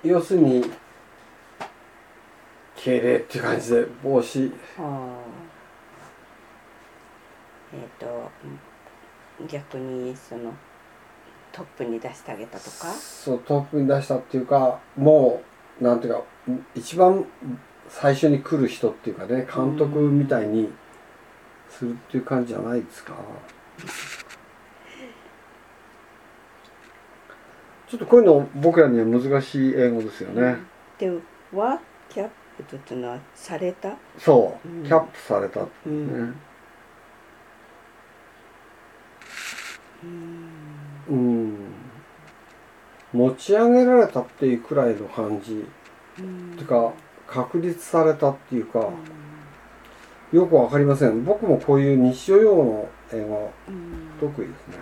[0.04, 0.64] う要するに
[2.76, 4.52] 敬礼っていう感じで帽子。
[4.78, 4.82] あ。
[4.82, 5.27] ー
[7.72, 8.31] えっ、と
[9.46, 10.52] 逆にその
[11.52, 12.88] トップに出してあげたとか？
[12.92, 15.42] そうトップに出したっていうかも
[15.81, 16.22] うなんていうか
[16.74, 17.24] 一番
[17.88, 20.70] 最初に来る人っていうかね監督みたいに
[21.68, 23.14] するっていう感じじゃないですか。
[27.88, 30.59] ちょっとこういうの僕らには難しい英語ですよね。
[30.98, 31.11] で
[31.54, 32.28] はキャッ
[32.68, 33.96] プっていうのはされた？
[34.18, 35.90] そううんキャップされたってう。
[35.90, 36.37] ん
[40.03, 41.57] うん。
[43.12, 45.64] 持ち上げられたっていうくらいの感じ。
[46.18, 46.92] うんてか
[47.26, 48.88] 確立されたっていうか
[50.32, 51.24] よくわかりません。
[51.24, 54.78] 僕もこういう日常用語の英語うん得意ですね。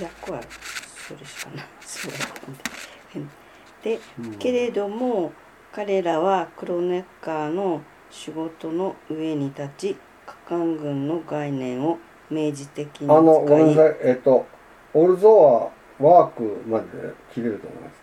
[0.00, 1.66] 役はそれしかない。
[1.80, 2.20] そうだっ
[3.12, 3.26] たん
[3.84, 4.34] ででうん。
[4.38, 5.32] けれども
[5.72, 9.96] 彼らはクロネッカーの仕事の上に立ち
[10.26, 11.98] 下官軍の概念を
[12.30, 13.96] 明示的にあのごめん使ないさい。
[14.02, 14.46] えっと
[14.94, 15.70] オルゾは
[16.00, 16.86] ワークまで
[17.32, 17.94] 切れると思います。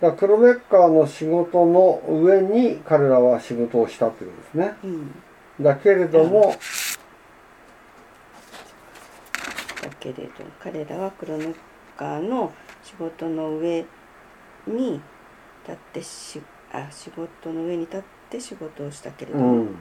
[0.00, 4.76] だからクロネッカーの仕事の上に彼らは仕事をしたということですね。
[4.84, 5.14] うん、
[5.60, 6.54] だけれども
[9.82, 11.54] だけれど彼らはクロネッ
[11.96, 12.52] カーの
[12.82, 13.84] 仕事の上
[14.66, 15.00] に
[15.66, 16.42] 立ってし
[16.72, 19.76] あ仕事の上に立って仕事をしたけれども、うん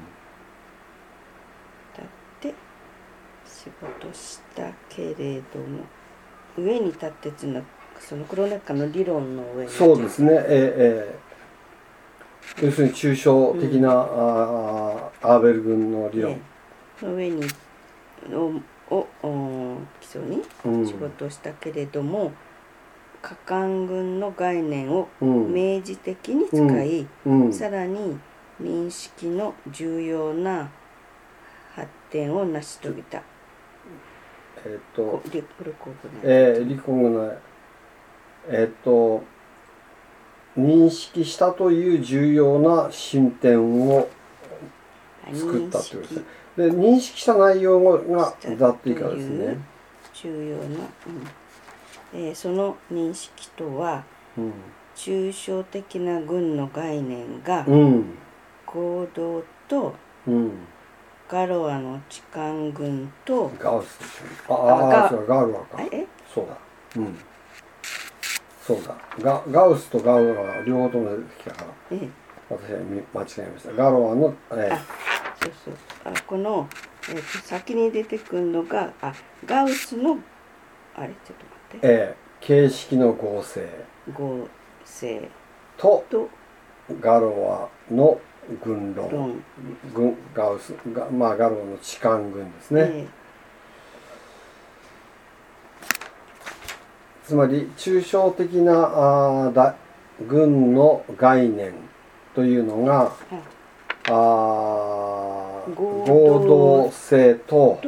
[3.67, 5.83] 仕事したけれども
[6.57, 7.65] 上に立ってっていうのは
[7.99, 10.31] その黒中の理論の上にそうですね。
[10.47, 11.27] ええ
[12.61, 16.39] 要するに抽象的な、うん、あアーベル軍の理論、え
[17.01, 17.43] え、の上に
[18.33, 18.51] を
[18.89, 20.41] をお基礎に
[20.87, 22.31] 仕事をしたけれども、
[23.21, 27.45] 過韓軍の概念を明示的に使い、うん。
[27.47, 28.17] うん、さらに
[28.61, 30.71] 認識の重要な
[31.75, 33.23] 発展を成し遂げた。
[34.65, 35.41] えっ、と、リ
[35.73, 37.33] コグえー、リコグナ
[38.49, 39.23] えっ、と、
[40.57, 44.09] 認識したという重要な進展を
[45.33, 46.23] 作ったということですね。
[46.57, 49.57] で、認識した内容がざっといかですね。
[50.13, 50.63] 重要な、
[52.13, 52.19] うん。
[52.19, 54.03] えー、その認識とは、
[54.37, 54.53] うん、
[54.95, 57.65] 抽象的な群の概念が、
[58.65, 59.93] 行動と、
[60.27, 60.51] うん
[61.29, 65.83] ガロアの痴漢軍とガウスでしょああそうガウアか。
[65.91, 66.05] え？
[66.33, 66.57] そうだ。
[66.95, 67.17] うん。
[68.65, 68.95] そうだ。
[69.19, 72.09] ガガウスとガウア両方とも出てきたから、え
[72.49, 73.73] 私は間違えました。
[73.73, 74.77] ガロアの、えー、
[75.43, 75.73] そうそう。
[76.05, 76.69] あこの、
[77.09, 79.13] えー、先に出てくるのがあ
[79.45, 80.17] ガウスの
[80.95, 81.09] あれ？
[81.09, 81.87] ちょっと待って。
[81.87, 83.67] えー、形式の合成。
[84.13, 84.47] 合
[84.85, 85.29] 成。
[85.77, 86.29] と
[87.01, 88.19] ガロアの
[88.63, 89.41] 軍論
[89.93, 93.07] 軍ガウスが、まあ、ガローの痴漢軍ですね、え
[97.25, 99.75] つまり抽象的なあだ
[100.25, 101.73] 軍の概念
[102.33, 103.35] というのが、はい、
[104.09, 104.11] あ
[105.75, 107.81] 合同性と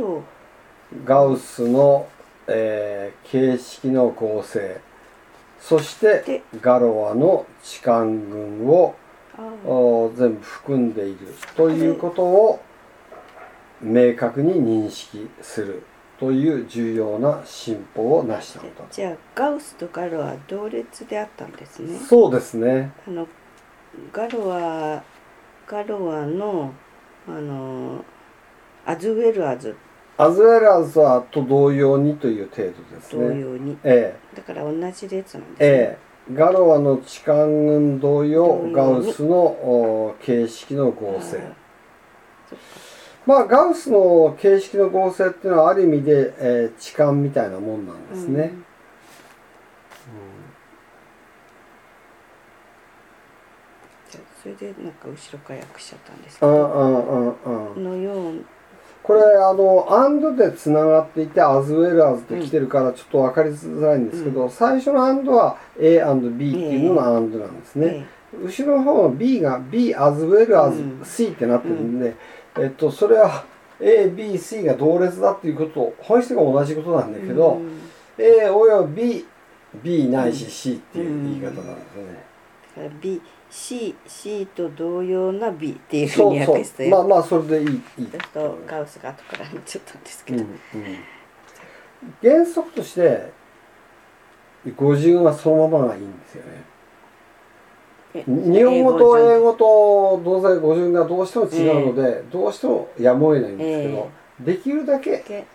[1.06, 2.10] ガウスの、
[2.48, 4.82] えー、形式の合成
[5.60, 8.96] そしてガロアの痴漢軍を
[10.16, 11.20] 全部含んでいる
[11.56, 12.62] ということを
[13.82, 15.84] 明確に認識する
[16.20, 18.86] という重要な進歩を成したこと。
[18.92, 21.98] じゃあガウスとガロは同列であったんですね。
[21.98, 22.92] そうですね。
[23.08, 23.28] あの
[24.12, 25.04] ガロは
[25.66, 26.74] ガロアの
[27.28, 28.04] あの
[28.86, 29.76] アズウェルアズ。
[30.18, 33.30] アズウェルアズはと同様にという程度ですね。
[33.30, 41.42] 同様に、ええ、だから同じ列なんですね、ええガロアの痴漢運動用ガウスの形式の合成。
[43.26, 48.42] まあガウスの形式の合成っていうのはある意味で、えー、痴漢みたいなもんなんですね。
[48.44, 48.60] うん。
[54.42, 56.52] それでなんか後ろから訳しちゃったんですけど、
[57.76, 58.46] のよう
[59.10, 68.06] これあのアンドでつながっていてアズウェルアズって来てるからちょっと分かりづらいんですけど、うん、最初のアンドは A&B っていうののアンドなんですね、
[68.40, 72.16] 後ろの方の B が B アズウェルアズ C ってなってるんで、
[72.60, 73.46] えっとそれは
[73.80, 77.80] ABC が同列だっていうこと本質が同じことなんだけど、うん、
[78.20, 79.26] A および
[79.84, 81.82] B ないし C っていう言い方なんで
[82.76, 82.92] すよね。
[83.02, 83.20] B
[83.50, 86.90] C, C と同様な B っていうふうに訳して。
[86.90, 88.08] まあまあそれでいいいい。
[88.34, 90.98] とガウスが後から言っちゃったんですけど、うんうん、
[92.22, 93.32] 原則として
[94.76, 96.80] 語順はそのままがいいんですよね。
[98.14, 105.46] 日本語と英語と同性語順がどうしても違うので、えー、どうしてもやむを得ないんですけど、えー、できるだけ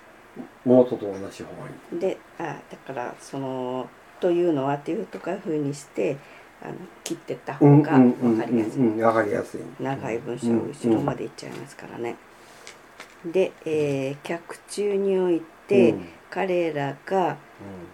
[0.64, 1.98] 元と同じ方がいい。
[1.98, 3.88] であだからその
[4.20, 6.16] というのはっていうとかいうふうにして
[6.64, 9.60] あの切ってった方が分かりやすい、うん分かりやすい。
[9.80, 12.16] 長い文章後ろまでいっちゃいますからね、
[13.24, 15.94] で、えー、脚中において、
[16.30, 17.36] 彼らが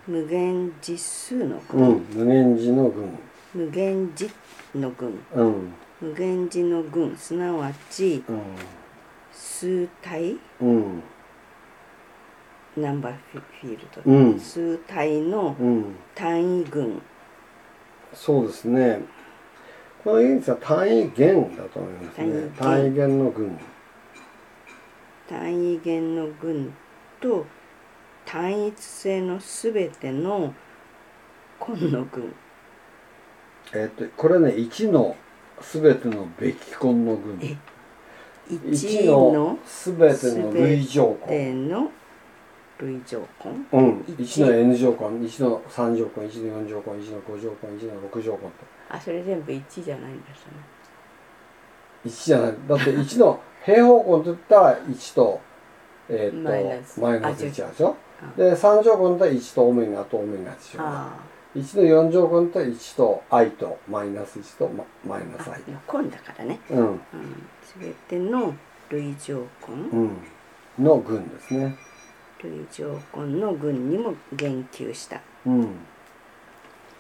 [0.07, 3.19] 無限実数の群、無限字の群。
[3.53, 4.31] 無限字
[4.77, 5.21] の群、
[6.01, 7.17] 無限字の群。
[7.17, 8.23] すなわち、
[9.33, 10.37] 数体、
[12.77, 15.57] ナンバーフィールド、数体の
[16.15, 17.03] 単位群、
[18.15, 19.01] そうですね。
[20.03, 22.51] この現実は単位元だと思いますね。
[22.59, 23.59] 単位元の群
[25.29, 26.73] 単位元の群
[27.21, 27.47] と
[28.25, 30.55] 単一性のすべての
[31.61, 32.35] 根の群
[33.73, 35.17] えっとこれね1の
[35.61, 37.59] すべてのべき根の群
[38.49, 41.55] 1のすべての類乗根
[42.81, 44.01] 類乗根うん。
[44.01, 48.51] 1, の N 乗根1の3乗根1の4乗根1の5乗根1の6乗根と。
[48.89, 50.53] あそれ全部1じゃないんですね。
[52.07, 52.55] 1じゃない。
[52.69, 55.41] だって1の平方根と言ったら1と
[56.09, 56.51] えー、っと
[57.01, 57.41] マイナス。
[57.41, 57.97] 1でしょ
[58.37, 60.81] で3乗根と1とオメガとオメガでしょ
[61.55, 64.85] 1の4乗根と1と i とマイナス1とマ
[65.17, 66.61] マイナス i 根だからね。
[66.71, 67.01] うん、うん、
[67.81, 68.55] 全ての
[68.91, 70.17] 類乗根、うん、
[70.79, 71.77] の群ですね
[72.43, 75.21] 類条根の軍にも言及した。
[75.47, 75.69] うん。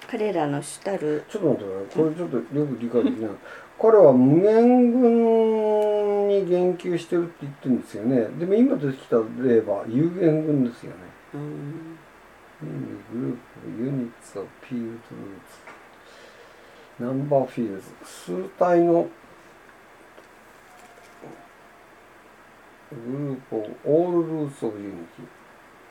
[0.09, 3.30] 彼らの主たるちょっと待ってこれちょっとよく理解できない。
[3.80, 8.26] 彼は無限軍に言及してるって言ってるんですよね。
[8.38, 10.97] でも今出てきた例は有限軍ですよね。
[11.34, 11.97] うん。
[12.62, 12.66] グ
[13.14, 13.36] ルー
[13.76, 14.99] プユニッツをピールドルー
[16.99, 17.03] ツ。
[17.03, 17.88] ナンバーフィールズ。
[18.05, 19.09] 数体の
[22.93, 25.24] ループをオールルーツオブユニティ。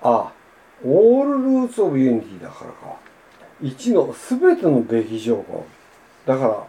[0.02, 0.32] あ
[0.84, 2.98] オールルーツオブユニティだからか。
[3.62, 5.66] 1の全てのべき条項
[6.26, 6.68] だから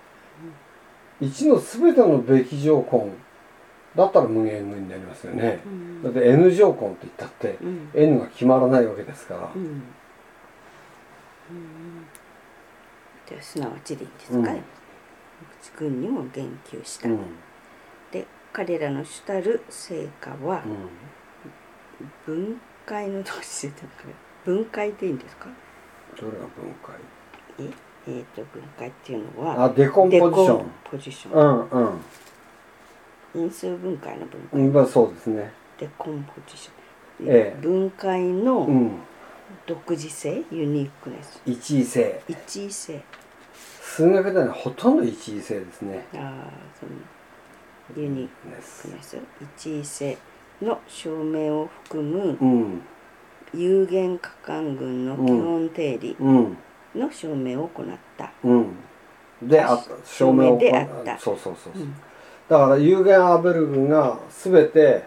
[1.21, 3.09] 1の全てのべき条項
[3.95, 6.03] だったら無限群になりますよね、うん。
[6.03, 7.91] だって N 条項って言ったってうん。
[7.95, 9.83] N が決まらないわけですから、うん。
[13.41, 14.63] すなわちでいいんですか、うん。
[15.77, 17.09] 軍にも言及した、
[18.53, 20.63] 彼らの主たる成果は
[22.27, 22.35] うん。
[22.35, 23.23] 分解の
[24.45, 25.49] 分解でいいんですか？
[26.19, 26.49] どれが分
[26.83, 26.97] 解？
[27.59, 27.71] え？
[28.09, 30.71] えー、と分解っていうのはあデコンポジション。
[30.85, 31.69] ポジション。
[31.71, 32.01] うんうん。
[33.43, 35.53] 因数分解の分解、うんまあそうですね。
[35.79, 37.61] デコンポジション、ええ。
[37.61, 38.99] 分解うのん。
[39.67, 41.43] 独自性、ユニークネス。
[41.45, 42.23] 一位性。
[42.27, 43.03] 一位性。
[43.53, 46.07] 数学ではほとんど一位性ですね。
[46.15, 46.19] あー
[46.79, 46.93] その
[47.97, 48.89] ユニクネス
[49.57, 50.19] 一位性
[50.63, 52.83] の証明を含むうん
[53.53, 56.57] 有限可感群の基本定理うん
[56.95, 57.87] の証明を行っ
[58.17, 58.67] た、うん。
[59.43, 61.19] であった証明であった。
[61.19, 61.95] そうそうそうそう、うん。
[62.49, 65.05] だから有限アーベル群が全て、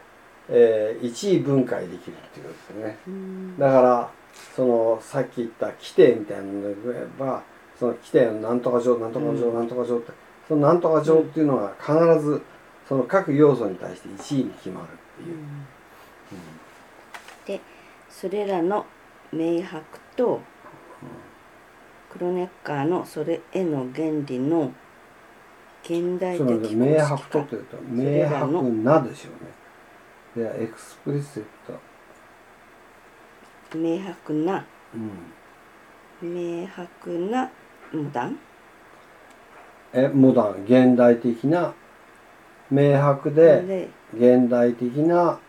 [0.50, 2.98] えー、一位分解できるっていうことですね。
[3.08, 3.58] うん。
[3.58, 4.10] だから
[4.56, 7.44] そのさっき言った規定みたいなので言えば
[7.78, 10.12] その規定のなんとか乗なんとか乗、うんなんとか乗って
[10.48, 12.42] そのなんとか乗っていうのは必ず
[12.94, 14.90] その各要素に対して1位に決まるっ
[15.26, 15.34] てい
[17.56, 17.64] う、で
[18.08, 18.86] それらの
[19.32, 20.40] 明白と
[22.12, 24.72] クロネッカーのそれへの原理の
[25.82, 29.30] 現代そ的の明白と化というと明白なでしょ
[30.36, 30.48] うね。
[30.56, 31.80] で explicit
[33.76, 34.64] 明白な
[34.94, 34.98] う
[36.28, 36.62] ん。
[36.62, 37.50] 明白な
[37.92, 38.38] モダン？
[39.94, 40.64] えモダン。
[40.66, 41.74] 現代的な
[42.72, 43.90] 明白でで。
[44.16, 45.40] 現代的な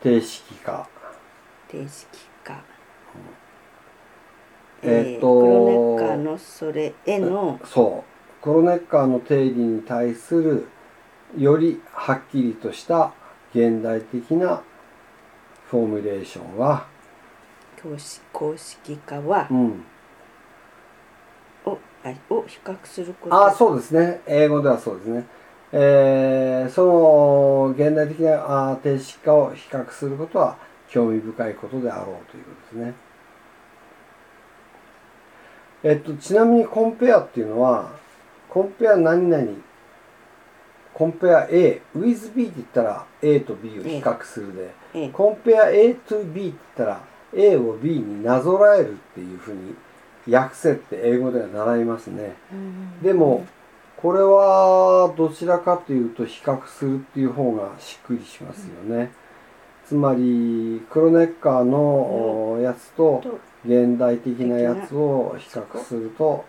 [0.00, 0.88] 定式化。
[1.68, 2.06] 定式
[2.44, 2.62] 化。
[4.82, 8.04] えーっとクロネッカーのそれへのそ
[8.40, 8.42] う。
[8.42, 10.68] クロネッカーの定理に対する
[11.36, 13.12] よりはっきりとした
[13.54, 14.62] 現代的な
[15.68, 16.86] フォーミュレーションは、
[17.80, 19.84] 公式公式化はうん、
[21.66, 23.46] をあを比較すること。
[23.46, 24.22] あそうですね。
[24.26, 25.26] 英語ではそうですね、
[25.72, 30.56] えーその現代的なあ定式化を比較することは
[30.88, 32.94] 興味深いことであろうということですね。
[35.82, 37.92] えっとちなみにコンペアっていうのは
[38.48, 39.46] コンペア何々
[40.92, 45.08] コンペア A with B って言ったら A と B を比較するで、ええ。
[45.08, 47.00] コンペア A to B って言ったら
[47.32, 49.74] A を B になぞらえるっていうふうに
[50.32, 52.34] 訳せって英語では習いますね。
[52.52, 53.02] うん。
[53.02, 53.46] でも
[54.02, 59.12] これはどちらかというと比較するっていう方がしっくりしますよね、
[59.86, 66.44] つまりクロネッカーのやつとと現代的なやつを比較すると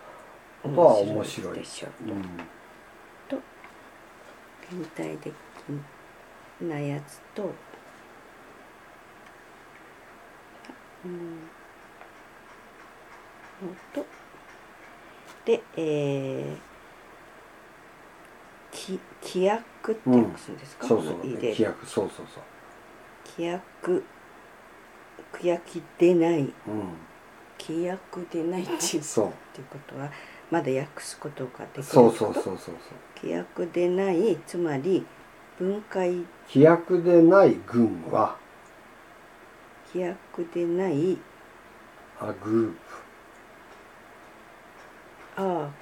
[0.62, 2.22] ことは面白いでしょううん。
[4.80, 5.34] 現代的
[6.62, 7.50] なやつと、
[11.04, 11.40] うん、
[13.68, 14.06] のと
[15.44, 16.71] で、えー、
[18.72, 21.16] き規約って訳すんですか、そうそう。
[21.18, 21.86] 規約。
[21.86, 22.40] そうそうそ
[23.38, 24.02] 規約。
[25.32, 26.40] 規約でない。
[26.40, 26.52] ううん。
[27.58, 29.66] 規約でないっていうそうっていう。
[29.70, 30.10] ことは
[30.50, 32.74] まだ訳すことができないそうそうそうそうそう。
[33.22, 35.06] 規約でないつまり
[35.58, 36.10] 分解。
[36.48, 38.36] 規約でない群は？
[39.94, 41.16] 規約でない。
[42.20, 43.01] あグああ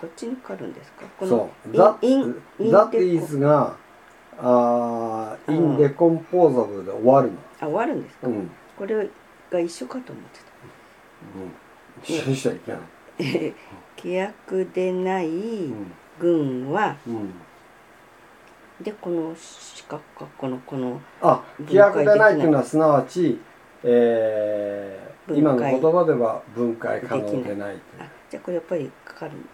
[0.01, 1.05] こっちに変わるんですか？
[1.19, 1.99] このプそう。
[2.01, 3.39] イン that, イン that デコ。
[3.41, 3.77] が
[4.39, 5.77] あーうん。
[5.77, 7.39] indecomposable で終わるの。
[7.61, 8.51] あ終わるんですか、うん。
[8.79, 9.09] これ
[9.51, 10.41] が一緒かと思って
[11.37, 12.17] うん。
[12.17, 12.81] 一緒にしちゃいけない。
[13.19, 13.23] た
[14.03, 15.93] 規約でないうん。
[16.19, 17.33] 群は、うん。
[18.83, 22.35] でこの四角かこのこのあ規約でない。
[22.35, 23.39] っていうのはすなわち、
[23.83, 29.49] えー、今の言葉では分解可能でないあじゃあこれやっぱりかかる、うん、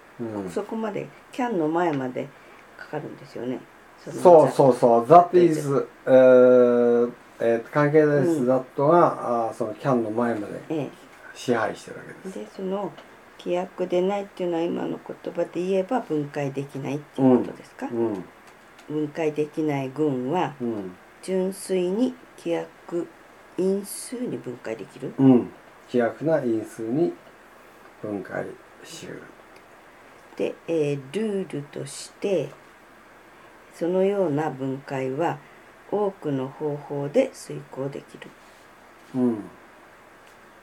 [0.50, 2.28] そこまでキャンの前まで
[2.76, 3.60] かかるんですよね。
[4.06, 5.04] のそうそうそう。
[5.06, 10.90] That is、えーえー、関係代数 that が、うん、あその can の前まで
[11.34, 12.38] 支配してるわけです。
[12.38, 12.92] でその
[13.38, 18.06] 規約でないっていうのは今の言葉で言えば分解できないっていうことですか、うん。
[18.06, 18.24] うん、
[18.88, 20.54] 分解できない群は、
[21.22, 23.06] 純粋に規約
[23.58, 25.50] 因数に分解できる、うん、
[25.86, 27.12] 規約な因数に
[28.02, 28.46] 分解
[28.84, 29.22] しうる
[30.36, 32.50] で、えー、ルールとして
[33.74, 35.38] そのような分解は
[35.90, 38.28] 多くの方法で遂行できる、
[39.14, 39.44] うん、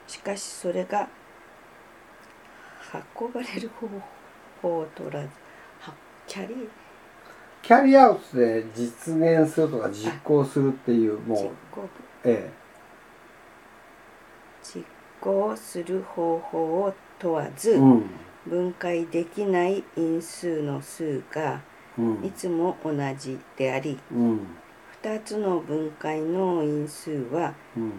[0.06, 1.08] しかしそれが
[3.18, 3.88] 運ばれる方
[4.62, 5.28] 法を取らず
[6.26, 6.68] キャリ
[7.62, 11.48] キャリアウトで実現するとか実行するっていうもう
[12.24, 12.50] ええ。
[14.62, 14.84] 実
[15.20, 18.10] 行する方法を問わず、うん、
[18.46, 21.60] 分解できない因数の数が
[22.22, 24.40] いつも同じであり、うん、
[25.02, 27.54] 2つの分解の因数は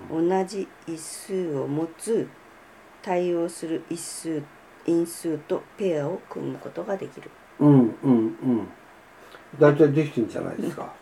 [0.10, 2.28] 同じ一数を持つ
[3.02, 4.43] 対応する一数
[4.86, 7.30] 因数とペアを組むことができる。
[7.60, 8.68] うんうんうん。
[9.60, 10.93] 大体できてるんじゃないですか。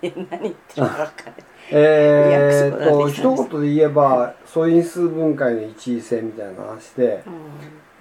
[1.71, 7.33] えー、と一言で言えば素因数分解の一位性みたいな話で、うん、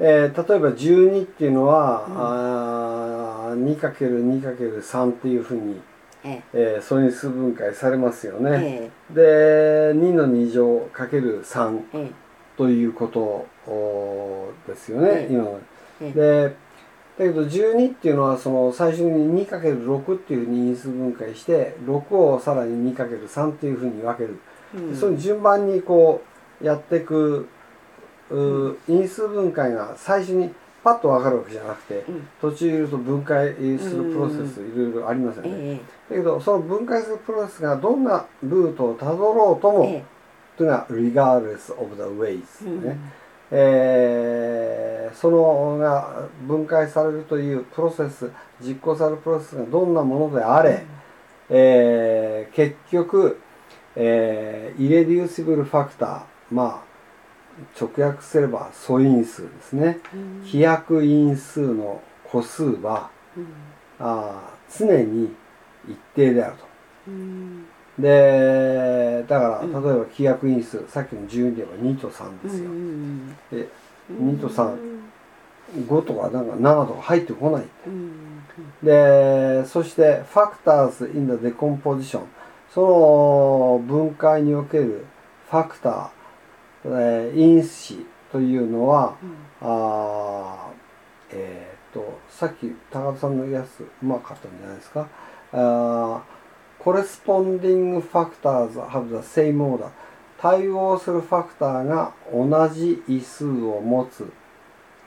[0.05, 5.80] えー、例えば12っていうのは、うん、2×2×3 っていうふうに、
[6.24, 6.76] ええ。
[6.80, 8.90] ー、素因数分解されますよね。
[9.12, 12.11] えで2の2乗かける3
[12.57, 13.46] ということ
[14.66, 15.61] ですよね、今の。
[16.12, 16.57] で
[17.18, 24.40] だけど12っていうのはその最初に 2×6 っていうふうに因数分解して6をさらに 2×3 っていうふうに分ける、
[24.74, 26.22] うん、そういう順番にこ
[26.61, 27.48] うやっていく
[28.88, 30.50] 因数分解が最初に
[30.82, 33.60] パッと分かるわけじゃなくて、うん、途中いると分解す
[33.94, 35.80] るプロセスいろいろありますよね、え
[36.10, 40.04] だけどその分解するプロセスがどんなルートをたどろうとも、え
[40.56, 43.12] というのが regardless of the ways ね、うん
[43.54, 48.30] えー、そのが分解されるというプロセス
[48.60, 50.86] 実行されるプロセスがどんなものであれ、うん、
[51.50, 53.38] えー、結局、
[53.94, 56.91] えー、イレデューシブルファクターまあ
[57.78, 63.46] 直訳すれば素因数ですね、うん、規約因数の個数は、うん、
[64.00, 65.34] あ常に
[65.88, 66.64] 一定であると。
[67.08, 67.66] うん。
[67.98, 72.70] でだから例えば規約因数、さっきの12では2と3ですよ、
[73.50, 73.68] で
[74.10, 77.64] 2と35とかなんか7とか入ってこない、
[78.82, 82.22] でそしてファクターズ・イン・ダ・デコンポジション
[82.72, 85.04] その分解における
[85.50, 86.08] ファクター、
[86.84, 87.96] えー、因子
[88.30, 90.70] というのは、うん、あ
[91.30, 95.08] えっ、とさっき高田さんのやつうまかったんじゃないですか。
[95.52, 96.22] あ
[96.80, 99.88] corresponding factors have the same order
[100.38, 104.32] 対応するファクターが同じ位数を持つ。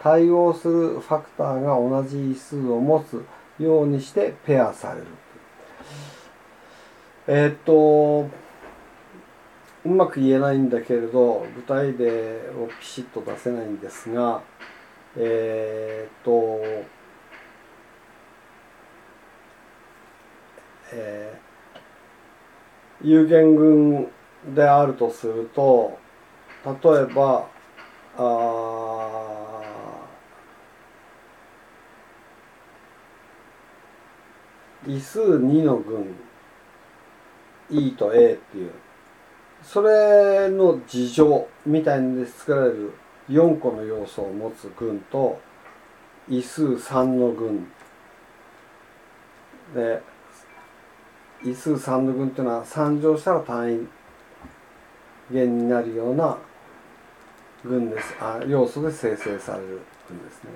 [0.05, 3.26] 対応するファクターが同じ位数を持つ
[3.57, 5.07] ようにしてペアされる
[7.28, 8.30] えー、っと
[9.86, 14.42] うまく言えないんだけれど具体例をピシッと出せないんですが
[15.16, 16.62] えー、っと
[20.92, 21.46] えー
[23.02, 24.08] 有限群
[24.56, 26.00] であるとすると
[26.66, 26.72] 例
[27.04, 27.48] えば
[28.18, 29.62] あ
[34.88, 36.16] 異数2の群
[37.70, 38.85] E と A っていう。
[39.66, 42.93] それの事情みたいので作られる
[43.30, 45.39] 4個の要素を持つ群と
[46.30, 47.68] 異数3の群
[49.74, 50.01] で
[51.43, 53.88] 異数3の群というのは3乗したら単位
[55.32, 56.38] 元になるような
[57.63, 58.16] 群です。
[58.22, 60.51] あ要素で生成される群ですね。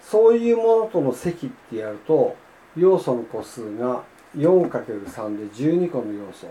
[0.00, 2.34] そういうものとの積ってやると
[2.74, 4.02] 要素の個数が
[4.34, 6.46] 4×3 で12個の要素。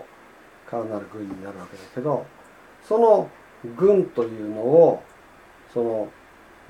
[0.70, 2.26] からなる群になるわけだけど
[2.86, 3.28] その
[3.76, 5.02] 群というのを
[5.72, 6.08] その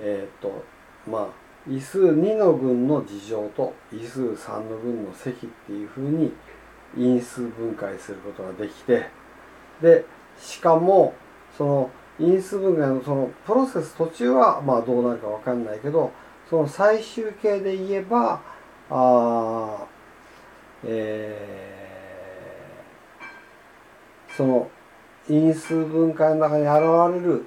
[0.00, 0.64] えっ、と
[1.08, 1.26] まあ
[1.68, 6.32] 異数2の群の事情と異数3の群の積っていうふうに
[6.96, 9.06] 因数分解することができて
[9.82, 10.04] で
[10.38, 11.14] しかも
[11.56, 16.12] その因数分解のそのプロセス途中はまあどうなるか分かんないけど
[16.48, 18.40] その最終形で言えば
[18.90, 19.86] あ
[20.82, 21.79] えー、
[24.40, 24.70] その
[25.28, 27.44] 因数分解の中に現れる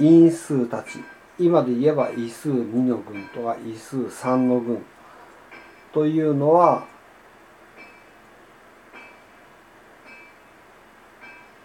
[0.00, 0.98] 因数たち。
[1.38, 4.84] 今で言えば因数2の群とか因数3の群
[5.92, 6.84] というのは、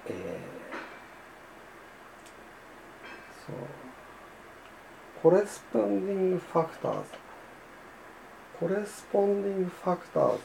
[0.08, 0.14] えー、
[3.48, 3.56] そう。
[5.24, 7.00] コレスポンディングファクターズ。
[8.60, 10.40] コレスポンディングファクターズ。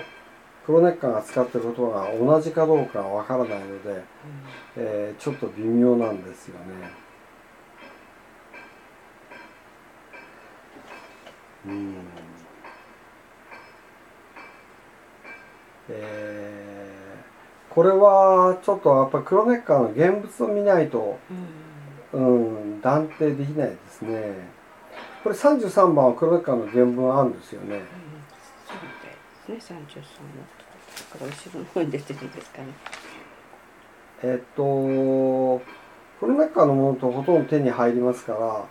[0.65, 4.05] クロネッカーが使っている言葉が同じかどうかわからないので、うん、
[4.77, 6.91] えー、ちょっと微妙なんですよね。
[11.67, 12.32] うん
[15.93, 21.19] えー、これはちょっとやっぱりクロネッカーの現物を見ないと、
[22.13, 24.33] うん、うん、断定できないですね。
[25.23, 27.77] これ33番はクロネッカーの原文あるんですよね。
[27.77, 28.13] うん
[29.49, 29.83] ね33の
[31.13, 32.69] だから後ろの方に出てるんですかね
[34.23, 35.63] えっとコ
[36.23, 38.65] ロナ禍のものとほとんど手に入りますから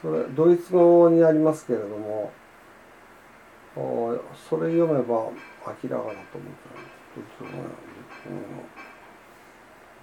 [0.00, 2.32] それドイツ語になりますけれども
[3.74, 5.30] それ読めば
[5.66, 6.74] 明らかだと思った
[7.14, 7.66] ドイツ語なん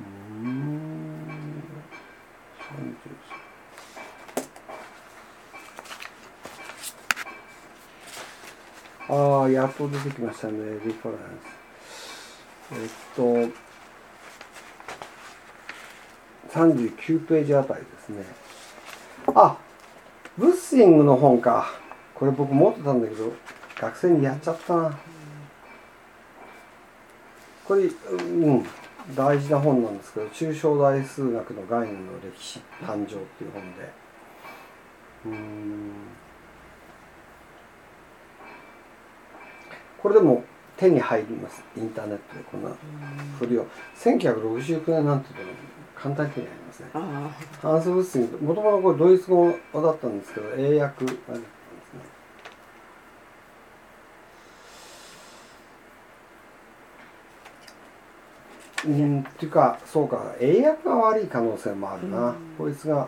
[0.01, 0.60] うん
[9.10, 10.53] 33ああ、やっと出てきましたね、
[10.86, 11.60] リファレンス。
[12.72, 13.24] えっと、
[16.53, 18.24] 39ページあたりですね。
[19.34, 19.57] あ、
[20.38, 21.74] ブッシングの本か。
[22.14, 23.34] これ僕持ってたんだけど、
[23.80, 24.99] 学生にやっちゃったな。
[27.70, 28.65] これ、うん、
[29.15, 33.91] 大事な本なんですけど、抽象大数学の概念の歴史誕生っていう本で。
[35.28, 35.91] うん。
[40.01, 40.43] これでも
[40.78, 42.72] 手に入りますインターネットでこんな
[43.38, 43.67] 振りを。
[43.95, 45.51] 1969年なんていうの
[45.95, 46.89] 簡単に手に入りますね。
[47.61, 51.49] ハンス・ブッシングもともとこれドイツ語だったんですけど英訳が出てたんですね
[58.86, 63.07] うんっていうかそうか英訳が悪い可能性もあるな、こいつが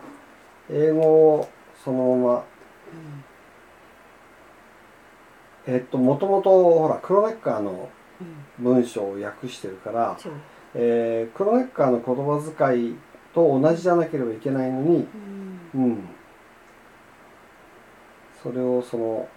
[0.70, 1.48] 英語を
[1.84, 2.44] そのまま
[5.66, 7.88] えっともともとほらクロネッカーの
[8.58, 10.28] 文章を訳してるから、う。
[10.28, 10.32] ん、
[10.74, 12.96] えー、クロネッカーの言葉遣い
[13.34, 15.06] と同じじゃなければいけないのに、
[15.74, 16.08] うん、うん、
[18.42, 19.28] それをその、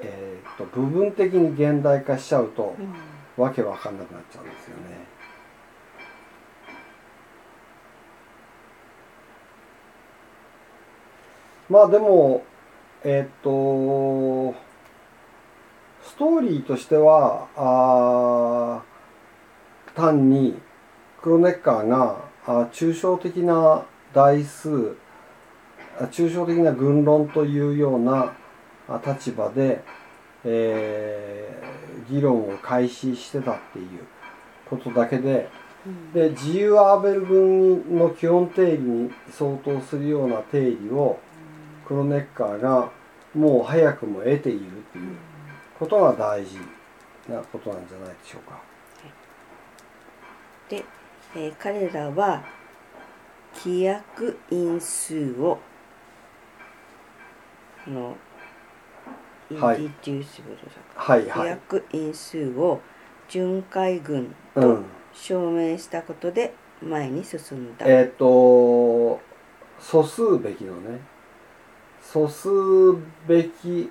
[0.00, 2.94] えー、っと部分的に現代化しちゃうと、うん、
[3.36, 4.82] わけわかんなくなっちゃうんですよね。
[11.68, 12.44] まあでも
[13.02, 14.54] えっ、と
[16.02, 18.82] ストーリーとしてはあ
[19.94, 20.58] 単に
[21.22, 24.96] クロネッカーがあ抽象的な台数
[26.10, 28.34] 抽象的な軍論というような
[29.06, 29.82] 立場で、
[30.44, 33.86] えー、議論を開始してたっていう
[34.68, 35.48] ことだけで
[35.86, 41.18] うん、で自由アーベル軍の基本定理に相当するような定理を
[41.86, 42.90] クロネッカーが
[43.34, 45.14] もう早くも得ているっていう。
[45.78, 46.56] ことが大事
[47.28, 48.60] なことなんじゃないでしょうか。
[50.68, 50.84] で、
[51.36, 52.42] えー、彼らは
[53.54, 55.58] 規約因数を
[57.86, 58.16] の
[59.54, 60.58] インディデューシブル
[60.94, 61.24] はい。
[61.24, 62.80] 規約因数を
[63.28, 64.82] 巡回群と
[65.12, 67.86] 証明したことで前に進んだ。
[67.86, 69.20] うん、えっ、ー、と
[69.78, 71.00] 素数べきのね。
[72.00, 72.48] 素数
[73.26, 73.90] べき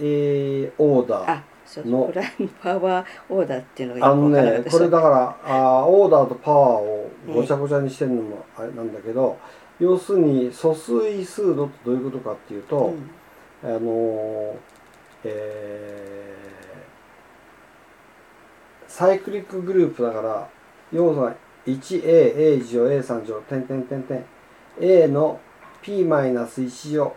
[0.00, 2.04] えー、オーダーの。
[2.06, 9.38] プライムパワーオーダーっていうのがあのねこれだからあオーダーとパワーをごちゃごちゃにしてるのもあれなんだけど、
[9.78, 12.94] えー、要するに疎水数度ってどういうことかっていうと、
[13.62, 14.56] うん、あの
[15.24, 20.48] えー、サイクリックグループだから
[20.92, 21.34] 要素が
[21.66, 24.24] 1A、A 乗、A3 乗、点点点点。
[24.80, 25.40] A の
[25.82, 27.14] P-1 乗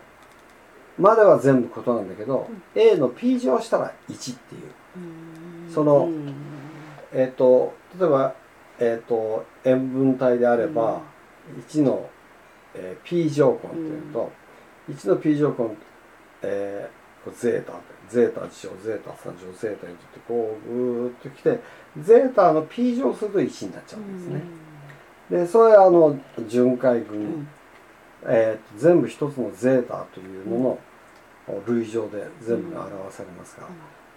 [0.98, 6.08] までは全部ことなんだけど、うん、A の P 乗したら1っていう、その、
[7.12, 8.34] えっ、ー、と例えば、
[8.78, 11.00] えっ、ー、と塩分体であれば、
[11.68, 12.08] 1の、
[12.74, 14.32] えー、P 乗根っていうと、
[14.88, 15.76] うん、1の P 乗根、
[16.42, 17.72] えー、ゼータ
[18.08, 21.60] ゼータ事象ゼータ3乗ゼータにとってこうぐーっときて
[22.00, 24.42] ゼータの P 乗すると1になっちゃうんですね。
[25.30, 27.48] うん、でそれはあの巡回群、うん、
[28.26, 30.78] えー、全部一つのゼータというのの
[31.66, 33.68] 類乗で全部が表されますが、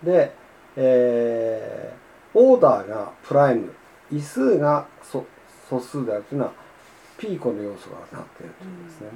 [0.04, 0.34] で、
[0.76, 3.74] えー、オーダーがプライム
[4.12, 5.26] 異数が素
[5.70, 6.54] 素数であるというのは
[7.18, 9.10] ピーコの要素がなっているということですね。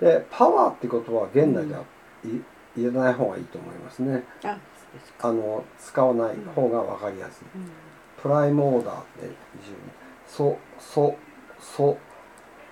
[0.00, 1.84] でパワーっていうことは現代では、
[2.76, 4.22] 入れない方がいいと思いますね。
[5.22, 7.44] あの使わない方が分かりやすい。
[8.20, 9.28] プライムオーダーって
[9.62, 9.70] 非
[10.36, 11.16] 常に素素
[11.60, 11.98] 素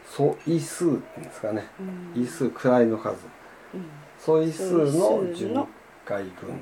[0.04, 1.66] 素異数っていうんですかね、
[2.14, 3.16] 異数位の数、
[4.18, 5.66] 素異数の巡
[6.04, 6.60] 回群。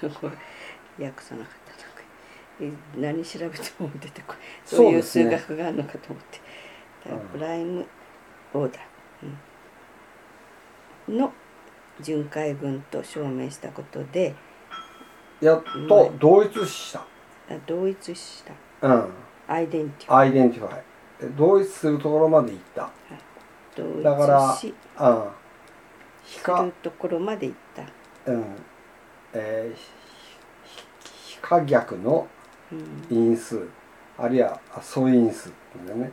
[0.00, 0.08] す。
[0.20, 0.30] ごい。
[1.04, 1.66] 訳さなかった。
[2.96, 4.42] 何調べても出てこない。
[4.64, 6.24] そういう数学があるのかと思っ
[7.04, 7.86] て、ね、 prime
[8.54, 8.82] order、
[11.10, 11.32] うん、の
[12.00, 14.34] 巡回群と証明したことで
[15.40, 17.04] やっと同一した。
[17.66, 18.42] 同一し
[18.80, 19.08] た、うん、
[19.46, 20.82] identi fy。identify。
[21.36, 22.90] 同一するところまでいった、は
[23.76, 25.24] い、だからし、うん、
[26.24, 28.30] するところまでいった。
[28.32, 28.44] うん。
[29.32, 29.78] えー、
[31.04, 32.26] 非可逆の
[33.10, 33.68] 因数、
[34.18, 36.12] あるいは素因数っていうんだよね、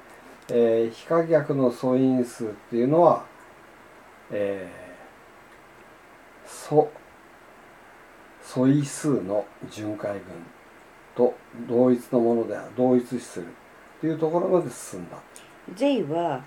[0.50, 3.24] えー、非可逆の素因数っていうのは、
[4.30, 4.83] えー、
[6.54, 6.90] 素。
[8.44, 10.22] 素因数の巡回群
[11.16, 11.34] と
[11.68, 13.50] 同一のものでは同一視するっ
[14.02, 15.18] ていうところまで進んだ。
[15.74, 16.44] J は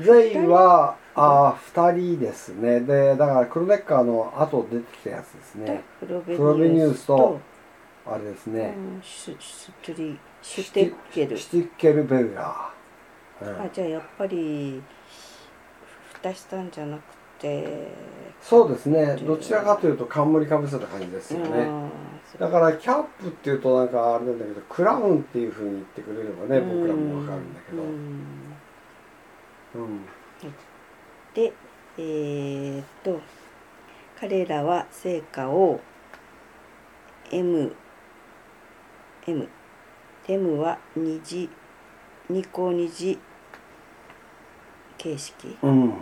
[0.00, 2.80] J はあ2人ですね。
[2.80, 5.82] でだからクロネッカーの後出てきたやつですね。
[6.00, 6.34] プロベ
[6.68, 7.40] ニュースと
[8.04, 11.38] あれですね、うん、シュシュテッケル。
[11.38, 14.82] シュテッケルベルガー、うん、あじゃあやっぱり
[16.14, 17.88] 蓋したんじゃなくて。
[18.40, 19.16] そうですね。
[19.16, 21.68] どちらかというと冠かぶせた感じですよね。
[22.38, 27.82] だからキャップっていうとなんかあれなんだけどクラウンっていうふうに言ってくれればね僕らもわかるんだけど。
[29.74, 30.00] うん、
[31.34, 31.52] で
[31.98, 33.20] えー、っと
[34.20, 35.80] 彼らは成果を
[37.30, 37.74] M
[39.26, 39.48] M
[40.26, 41.50] M は二次
[42.28, 43.18] 二項二次
[44.96, 45.96] 形式、うん、と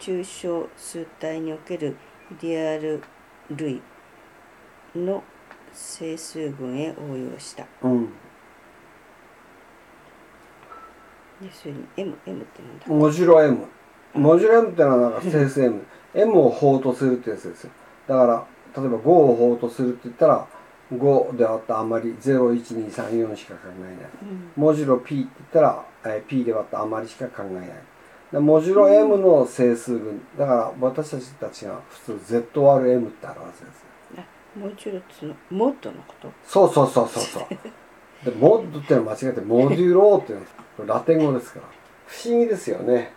[0.00, 1.96] 抽象数体における
[2.32, 3.02] イデアル
[3.50, 3.82] 類
[4.96, 5.22] の
[5.72, 7.66] 整数群へ応用した。
[7.82, 8.06] うん、
[11.40, 12.86] でそれに M, M ってなんだ？
[12.88, 13.66] モジュロ M
[14.14, 15.82] モジュロ M ってのはなんか整数 M、
[16.14, 17.70] M を法とするってやつですよ。
[18.08, 18.46] だから
[18.82, 20.46] 例えば5を法とするって言ったら
[20.92, 23.92] 5で割ったあまり01234しか考えない、
[24.22, 27.68] うん、モジュロ P って言ったら、えー、P で割ったあまりしか考えない
[28.32, 30.20] モジュロ M の整数群。
[30.38, 33.68] だから私たちたちが普通 ZRM って表すや
[34.54, 34.58] つ。
[34.58, 36.32] モジュロってのモッドのこと？
[36.46, 37.44] そうそうそうそうそう。
[38.24, 40.40] でモッドってのは間違ってモデュローっていう
[40.78, 41.66] のラテン語ですから。
[42.06, 43.12] 不思議ですよね。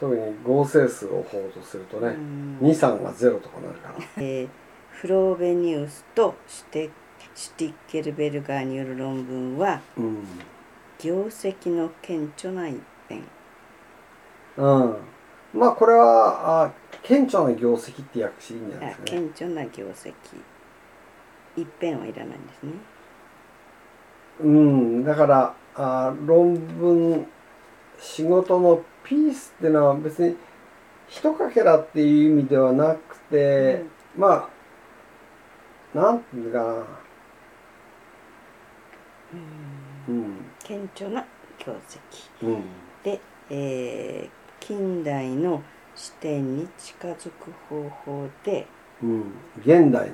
[0.00, 2.14] 特に合成数を法とするとね
[2.62, 4.48] 23が0とかなるから、えー
[5.00, 6.90] フローベニウスとシュテ
[7.36, 10.24] シュティッケルベルガーによる論文は、うん、
[10.98, 13.22] 業績の顕著な一辺
[14.58, 14.96] うん。
[15.54, 19.10] まあこれはあ顕著な業績って訳しいいんじゃないですかね。
[19.12, 20.12] 顕著な業績。
[21.56, 22.72] 一辺はいらないんですね。
[24.40, 25.04] うん。
[25.04, 27.26] だからあ論文
[27.98, 30.36] 仕事のピースっていうのは別に
[31.08, 33.84] 一かけらっていう意味ではなくて、
[34.16, 34.48] うん、ま
[35.94, 36.64] あなんていうかな。
[40.08, 41.24] うん、顕著な
[41.58, 42.62] 業績、うん、
[43.02, 44.30] で、えー、
[44.68, 45.62] 近代の
[45.96, 48.66] 視点に近づく方法で、
[49.02, 50.10] うん、現代のね。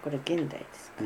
[0.00, 1.02] これ現代ですか、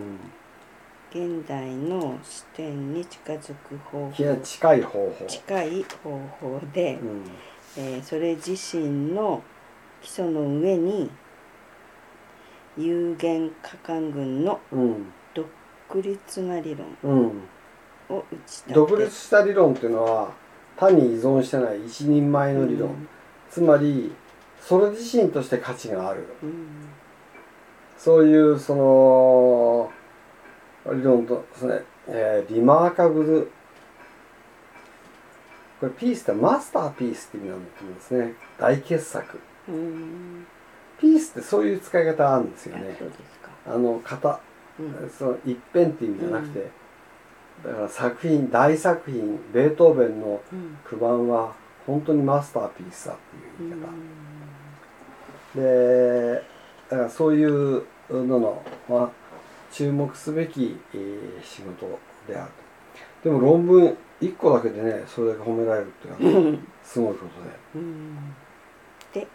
[1.14, 4.37] うん、現代の視点に近づく方法。
[4.43, 5.24] 近い方法。
[5.26, 6.11] 近い方
[6.43, 7.24] 法で、うん、
[7.78, 9.43] えー、それ自身の
[10.03, 11.11] 基礎の上に
[12.76, 14.61] 有限可感群の
[15.32, 15.49] 独
[16.03, 17.41] 立な理論
[18.11, 20.43] を打ち立て、独立した理論っていうのは
[20.77, 23.09] 他に依存してない一人前の理論、うん、
[23.51, 24.12] つまり
[24.61, 26.66] それ自身として価値がある、うん、
[27.99, 29.91] そういうその
[30.93, 33.51] 理論とですね、えー、リマーカブル。
[35.81, 38.35] これピースってマスターピースって意味なんですね。
[38.59, 40.47] 大傑作、うん。
[41.01, 42.97] ピースってそういう使い方あるんですよね。
[43.66, 44.41] あの型、
[44.79, 46.70] うん、その一辺っていう意味じゃなくて、
[47.63, 50.41] だから作品大作品ベートーベンの
[50.91, 51.55] 9番は
[51.87, 53.17] 本当にマスターピースだっ
[53.57, 55.63] ていう言い方、
[56.35, 56.43] で
[56.91, 59.11] だからそういうのの、まあ、
[59.71, 62.51] 注目すべき、えー、仕事である。
[63.23, 69.21] でも論文1個だけでねそれだけ褒められるっていうのは すごいことで。
[69.21, 69.27] で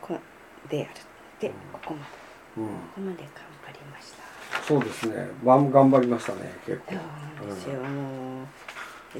[0.00, 0.14] こ
[0.68, 1.00] である。
[1.40, 2.06] で、ここまで、
[2.58, 3.45] うん、ここまで頑張りました
[4.66, 5.28] そうですね。
[5.44, 6.94] 頑張りましたね結構。
[7.38, 8.46] そうですよ、うん、もう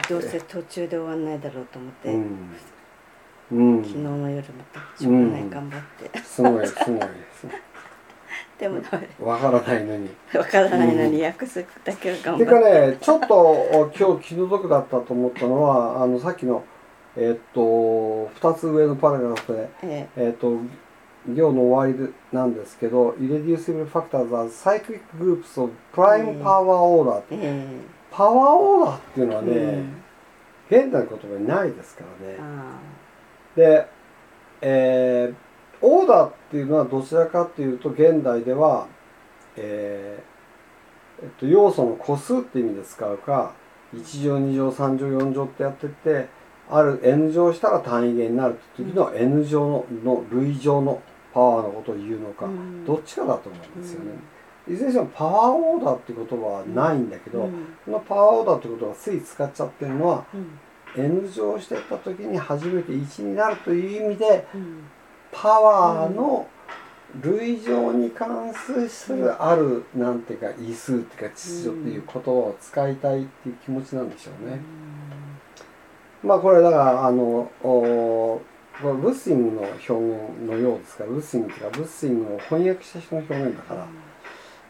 [0.08, 2.12] どうせ途中で終わんないだろうと思って、
[3.52, 7.46] うん、昨日の夜またしょうがない頑張って、すごいすごいです
[8.58, 8.80] でも
[9.20, 10.10] わからないのに。
[10.34, 16.64] わからないのに訳すだけは頑張って、てかねちょっと今日気の毒だったと思ったのはあのさっきの
[17.16, 20.08] えっと2つ上のパラグラフで、え。
[20.16, 20.54] えっと
[21.34, 27.96] 行の終わりなんですけど irreducible factors are cyclic groups of prime power order、ええ。
[28.10, 29.94] パワーオーダーっていうのはね、うん、
[30.70, 32.38] 現代の言葉にないですからね。
[33.54, 33.86] で、
[34.62, 38.86] えー、オーダーっていうのはどちらかっていうと現代では、
[39.56, 43.52] えーえっと、要素の個数って意味で使うか
[43.94, 46.28] 1乗2乗3乗4乗ってやってって
[46.68, 51.00] ある n 乗したら単位元になるっていうのは N 乗の類乗の
[51.36, 54.12] パワーのことを言うのか、うん、どっちかだと思うんですよね。
[54.68, 54.74] うん。
[54.74, 57.52] いずれにしてもパワーオーダーっていう言葉はないんだけど、うん、
[57.84, 60.24] このパワーオーダーってことがつい使っちゃってるのは、
[60.96, 64.84] うん、N 乗してった時に初めて1になるという意味で、うん、
[65.30, 66.48] パワーの
[67.20, 74.58] 類乗に関するあるなんていうか異数っていうか秩序っていう言葉を使いたいっていう気持ちなんでしょうね。
[76.22, 77.50] まあこれだからあの
[78.82, 79.92] これブッシングの表現
[80.46, 83.86] のようですからブッシングっていうかブッシングを翻訳した人の表現だから。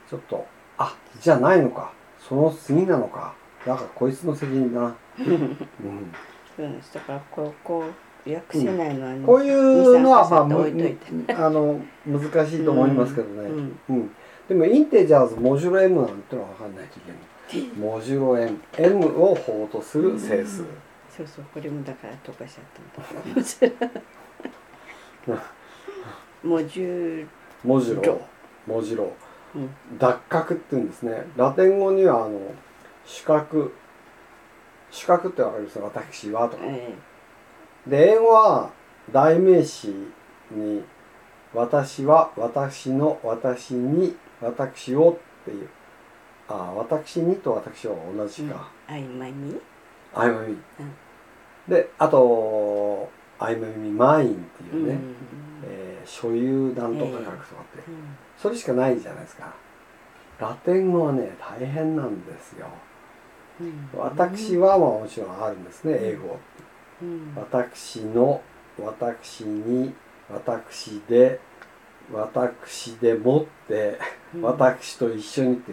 [0.08, 0.46] ちょっと
[0.78, 3.34] あじゃないのかその次なのか
[3.66, 5.56] なんかこいつの責任だな、 うん、
[6.56, 6.94] そうです。
[6.94, 7.84] だからこうこ
[8.24, 14.10] う訳せないのは、ねうん、こういうのはまああの難しいと思いますけどね、うん、うん、
[14.48, 20.64] でもインテジャーズモジュロ M なんてのは分かんないといけないモジュロ M M を法とする整数、
[21.16, 23.72] そうそうこれもだから飛ばしちゃっ
[25.24, 25.42] た
[26.42, 27.26] モジュ
[27.64, 28.20] モジュロ
[28.66, 29.12] モジュロ
[29.98, 31.26] 脱角って言うんですね。
[31.36, 32.38] ラテン語にはあの
[33.04, 33.70] 主角。
[34.90, 35.78] 主角ってわかります？
[35.78, 36.62] 私はとか、
[37.86, 38.70] で英語は
[39.10, 39.88] 代名詞
[40.50, 40.84] に
[41.52, 45.68] 私は私の私に私をっていう。
[46.48, 49.60] あ私にと私は同じか、うん、あいまみ
[50.14, 50.58] あいまみ、うん、
[51.68, 55.14] であとあいまみマインっていうね、うん、
[55.64, 59.54] えー、所有なんとか書くとかって、えーそれしかないじゃないですか。
[60.38, 62.66] ラテン語はね大変なんですよ、
[63.60, 66.38] うん、私はまあもちろんあるんですね英語、
[67.02, 68.42] うん、私の
[68.78, 69.94] 私に
[70.30, 71.40] 私で
[72.12, 73.98] 私でもって、
[74.34, 75.72] うん、私と一緒にって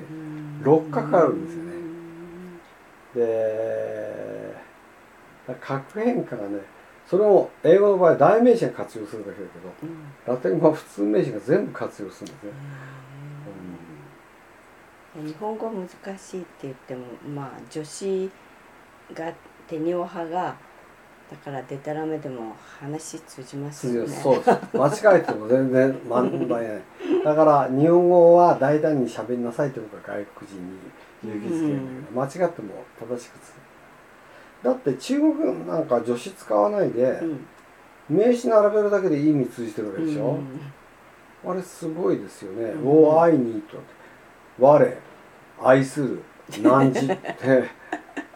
[0.61, 1.71] 6かかるんですよね、
[3.15, 4.55] で
[5.59, 6.59] 核変化がね
[7.09, 12.51] それも英語の場合代名詞が活用するだけだけど、うん、ラテン語は普通名詞が全部活用するんですね。
[15.17, 18.31] うん、日本語難しいって言ってもまあ女子
[19.13, 19.33] が
[19.67, 20.55] テニオ派が
[21.29, 24.09] だからデタラメでも話通じますよね。
[24.09, 26.81] そうです間違えても全然問題ない。
[27.25, 30.77] だから日本語は大胆に喋りなさいってことが外国人に
[31.23, 33.39] 勇気づけるんだけど、間違っても正しく
[34.63, 37.21] だって中国なんか助詞使わないで、
[38.09, 40.39] 名詞並べるだけで意味通じてるわけでしょ、
[41.43, 43.77] うん、あれすごいですよね「を、愛に」と
[44.59, 44.97] 「我」
[45.61, 46.23] 「愛する」
[46.61, 47.83] 「何時」って。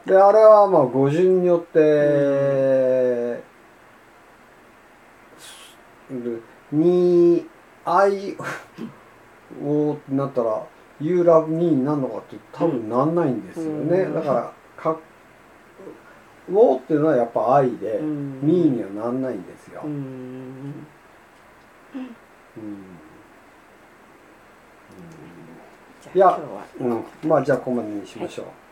[0.08, 3.44] であれはまあ語順によって、
[6.72, 7.46] に
[7.84, 8.38] 「愛」
[9.62, 10.64] をってなったら
[11.02, 19.82] 「You love me」になるのかって多分なんないんですよね、だからかウォーっていうのはやっぱ愛で、ミーにはなんないんですよ。
[19.84, 20.86] うん。
[26.16, 26.40] いや、
[26.80, 28.46] うん、まあじゃあここまでにしましょう。
[28.46, 28.67] はい